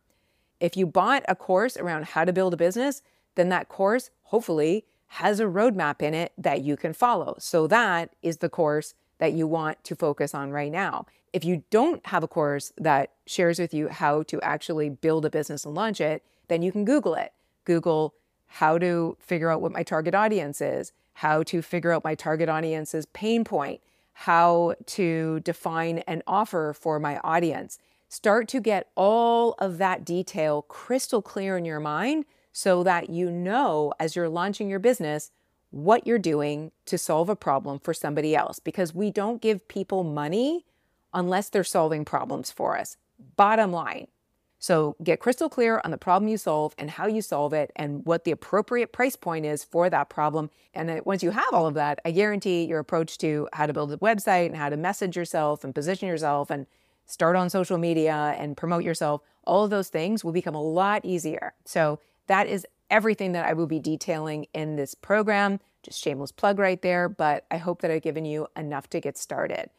If 0.60 0.78
you 0.78 0.86
bought 0.86 1.24
a 1.28 1.36
course 1.36 1.78
around 1.78 2.06
how 2.06 2.26
to 2.26 2.34
build 2.34 2.54
a 2.54 2.58
business, 2.58 3.02
then 3.36 3.50
that 3.50 3.70
course 3.70 4.10
hopefully 4.24 4.86
has 5.08 5.40
a 5.40 5.46
roadmap 5.46 6.02
in 6.02 6.14
it 6.14 6.32
that 6.38 6.62
you 6.62 6.78
can 6.78 6.94
follow. 6.94 7.36
So 7.40 7.68
that 7.68 8.14
is 8.22 8.38
the 8.38 8.50
course 8.50 8.94
that 9.18 9.34
you 9.34 9.46
want 9.48 9.84
to 9.84 9.96
focus 9.96 10.34
on 10.34 10.52
right 10.52 10.72
now. 10.72 11.06
If 11.34 11.44
you 11.46 11.64
don't 11.70 12.06
have 12.08 12.24
a 12.24 12.28
course 12.28 12.74
that 12.78 13.12
shares 13.26 13.60
with 13.60 13.74
you 13.74 13.88
how 13.88 14.24
to 14.24 14.42
actually 14.42 14.90
build 14.90 15.26
a 15.26 15.30
business 15.30 15.66
and 15.66 15.76
launch 15.76 16.02
it, 16.02 16.24
then 16.48 16.62
you 16.62 16.72
can 16.72 16.86
Google 16.86 17.14
it. 17.16 17.34
Google 17.66 18.14
how 18.48 18.78
to 18.78 19.16
figure 19.20 19.50
out 19.50 19.62
what 19.62 19.72
my 19.72 19.84
target 19.84 20.14
audience 20.14 20.60
is, 20.60 20.92
how 21.14 21.44
to 21.44 21.62
figure 21.62 21.92
out 21.92 22.04
my 22.04 22.16
target 22.16 22.50
audience's 22.50 23.06
pain 23.08 23.44
point, 23.44 23.80
how 24.22 24.76
to 24.86 25.40
define 25.40 26.00
an 26.00 26.22
offer 26.28 26.76
for 26.80 27.00
my 27.00 27.18
audience. 27.24 27.80
Start 28.08 28.48
to 28.50 28.60
get 28.60 28.88
all 28.96 29.56
of 29.58 29.80
that 29.80 30.06
detail 30.06 30.62
crystal 30.64 31.24
clear 31.24 31.58
in 31.58 31.66
your 31.66 31.80
mind 31.80 32.26
so 32.52 32.84
that 32.84 33.10
you 33.10 33.32
know 33.32 33.94
as 34.00 34.16
you're 34.16 34.30
launching 34.30 34.70
your 34.70 34.78
business 34.78 35.32
what 35.72 36.06
you're 36.06 36.20
doing 36.20 36.72
to 36.86 37.00
solve 37.00 37.30
a 37.30 37.36
problem 37.36 37.80
for 37.80 37.96
somebody 37.96 38.36
else 38.36 38.60
because 38.60 38.94
we 38.94 39.10
don't 39.10 39.42
give 39.42 39.68
people 39.68 40.04
money 40.04 40.66
unless 41.14 41.50
they're 41.50 41.64
solving 41.64 42.06
problems 42.06 42.52
for 42.52 42.78
us. 42.78 42.98
Bottom 43.38 43.72
line, 43.72 44.08
so 44.62 44.96
get 45.04 45.20
crystal 45.20 45.50
clear 45.50 45.82
on 45.84 45.90
the 45.90 45.98
problem 45.98 46.30
you 46.30 46.38
solve 46.38 46.76
and 46.78 46.92
how 46.92 47.08
you 47.08 47.24
solve 47.24 47.52
it 47.52 47.72
and 47.76 48.06
what 48.06 48.26
the 48.26 48.32
appropriate 48.32 48.94
price 48.94 49.16
point 49.16 49.44
is 49.44 49.64
for 49.64 49.90
that 49.90 50.08
problem. 50.08 50.52
And 50.76 51.02
once 51.04 51.24
you 51.24 51.32
have 51.32 51.52
all 51.52 51.66
of 51.66 51.74
that, 51.74 52.00
I 52.06 52.12
guarantee 52.12 52.66
your 52.66 52.78
approach 52.78 53.18
to 53.18 53.50
how 53.54 53.66
to 53.66 53.74
build 53.74 53.92
a 53.92 53.98
website 53.98 54.46
and 54.46 54.56
how 54.56 54.70
to 54.70 54.78
message 54.78 55.18
yourself 55.18 55.64
and 55.64 55.74
position 55.74 56.08
yourself 56.08 56.52
and 56.52 56.68
start 57.08 57.36
on 57.36 57.50
social 57.50 57.80
media 57.80 58.36
and 58.38 58.56
promote 58.56 58.84
yourself, 58.84 59.22
all 59.46 59.64
of 59.64 59.72
those 59.72 59.90
things 59.90 60.24
will 60.24 60.32
become 60.32 60.56
a 60.56 60.62
lot 60.62 61.04
easier. 61.04 61.56
So 61.66 62.00
that 62.28 62.46
is 62.46 62.68
everything 62.92 63.32
that 63.32 63.48
I 63.48 63.54
will 63.54 63.66
be 63.66 63.80
detailing 63.80 64.46
in 64.54 64.76
this 64.76 64.94
program. 64.94 65.60
Just 65.82 66.00
shameless 66.00 66.32
plug 66.32 66.60
right 66.60 66.80
there, 66.84 67.10
but 67.10 67.46
I 67.50 67.58
hope 67.58 67.82
that 67.82 67.90
I've 67.90 68.04
given 68.04 68.26
you 68.26 68.46
enough 68.56 68.92
to 68.92 69.02
get 69.02 69.18
started 69.18 69.72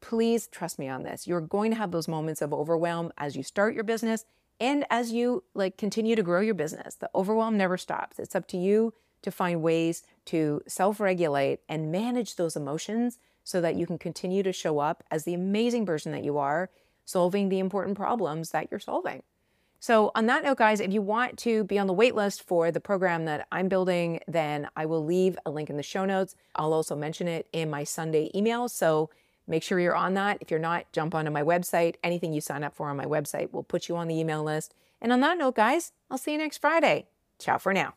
please 0.00 0.46
trust 0.48 0.78
me 0.78 0.88
on 0.88 1.02
this. 1.02 1.26
You're 1.26 1.40
going 1.40 1.70
to 1.70 1.76
have 1.76 1.90
those 1.90 2.08
moments 2.08 2.42
of 2.42 2.52
overwhelm 2.52 3.12
as 3.18 3.36
you 3.36 3.42
start 3.42 3.74
your 3.74 3.84
business 3.84 4.24
and 4.58 4.84
as 4.90 5.12
you 5.12 5.44
like 5.54 5.76
continue 5.76 6.16
to 6.16 6.22
grow 6.22 6.40
your 6.40 6.54
business. 6.54 6.94
The 6.94 7.10
overwhelm 7.14 7.56
never 7.56 7.76
stops. 7.76 8.18
It's 8.18 8.34
up 8.34 8.46
to 8.48 8.56
you 8.56 8.92
to 9.22 9.30
find 9.30 9.62
ways 9.62 10.02
to 10.26 10.62
self-regulate 10.66 11.60
and 11.68 11.92
manage 11.92 12.36
those 12.36 12.56
emotions 12.56 13.18
so 13.44 13.60
that 13.60 13.76
you 13.76 13.86
can 13.86 13.98
continue 13.98 14.42
to 14.42 14.52
show 14.52 14.78
up 14.78 15.02
as 15.10 15.24
the 15.24 15.34
amazing 15.34 15.86
person 15.86 16.12
that 16.12 16.24
you 16.24 16.38
are, 16.38 16.70
solving 17.04 17.48
the 17.48 17.58
important 17.58 17.96
problems 17.96 18.50
that 18.50 18.68
you're 18.70 18.80
solving. 18.80 19.22
So, 19.82 20.10
on 20.14 20.26
that 20.26 20.44
note, 20.44 20.58
guys, 20.58 20.78
if 20.78 20.92
you 20.92 21.00
want 21.00 21.38
to 21.38 21.64
be 21.64 21.78
on 21.78 21.86
the 21.86 21.94
wait 21.94 22.14
list 22.14 22.46
for 22.46 22.70
the 22.70 22.80
program 22.80 23.24
that 23.24 23.46
I'm 23.50 23.68
building, 23.68 24.20
then 24.28 24.68
I 24.76 24.84
will 24.84 25.02
leave 25.02 25.38
a 25.46 25.50
link 25.50 25.70
in 25.70 25.78
the 25.78 25.82
show 25.82 26.04
notes. 26.04 26.36
I'll 26.54 26.74
also 26.74 26.94
mention 26.94 27.26
it 27.26 27.48
in 27.54 27.70
my 27.70 27.84
Sunday 27.84 28.30
email. 28.34 28.68
So, 28.68 29.08
Make 29.50 29.64
sure 29.64 29.80
you're 29.80 29.96
on 29.96 30.14
that. 30.14 30.38
If 30.40 30.50
you're 30.52 30.60
not, 30.60 30.90
jump 30.92 31.12
onto 31.12 31.32
my 31.32 31.42
website. 31.42 31.96
Anything 32.04 32.32
you 32.32 32.40
sign 32.40 32.62
up 32.62 32.76
for 32.76 32.88
on 32.88 32.96
my 32.96 33.04
website 33.04 33.52
will 33.52 33.64
put 33.64 33.88
you 33.88 33.96
on 33.96 34.06
the 34.06 34.18
email 34.18 34.44
list. 34.44 34.74
And 35.02 35.12
on 35.12 35.18
that 35.20 35.38
note, 35.38 35.56
guys, 35.56 35.90
I'll 36.08 36.18
see 36.18 36.32
you 36.32 36.38
next 36.38 36.58
Friday. 36.58 37.08
Ciao 37.40 37.58
for 37.58 37.74
now. 37.74 37.94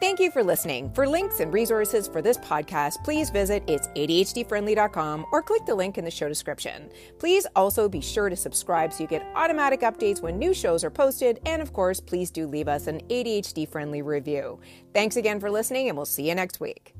Thank 0.00 0.18
you 0.18 0.30
for 0.30 0.42
listening. 0.42 0.92
For 0.94 1.06
links 1.06 1.40
and 1.40 1.52
resources 1.52 2.08
for 2.08 2.22
this 2.22 2.38
podcast, 2.38 3.02
please 3.04 3.28
visit 3.28 3.66
itsadhdfriendly.com 3.66 5.26
or 5.30 5.42
click 5.42 5.66
the 5.66 5.74
link 5.74 5.98
in 5.98 6.04
the 6.04 6.10
show 6.10 6.28
description. 6.28 6.90
Please 7.18 7.46
also 7.54 7.86
be 7.86 8.00
sure 8.00 8.30
to 8.30 8.36
subscribe 8.36 8.92
so 8.92 9.02
you 9.02 9.08
get 9.08 9.26
automatic 9.34 9.80
updates 9.80 10.22
when 10.22 10.38
new 10.38 10.54
shows 10.54 10.84
are 10.84 10.90
posted. 10.90 11.40
And 11.44 11.60
of 11.60 11.74
course, 11.74 12.00
please 12.00 12.30
do 12.30 12.46
leave 12.46 12.68
us 12.68 12.86
an 12.86 13.00
ADHD 13.08 13.68
friendly 13.68 14.00
review. 14.00 14.58
Thanks 14.94 15.16
again 15.16 15.38
for 15.38 15.50
listening, 15.50 15.88
and 15.88 15.96
we'll 15.96 16.06
see 16.06 16.28
you 16.28 16.34
next 16.34 16.60
week. 16.60 16.94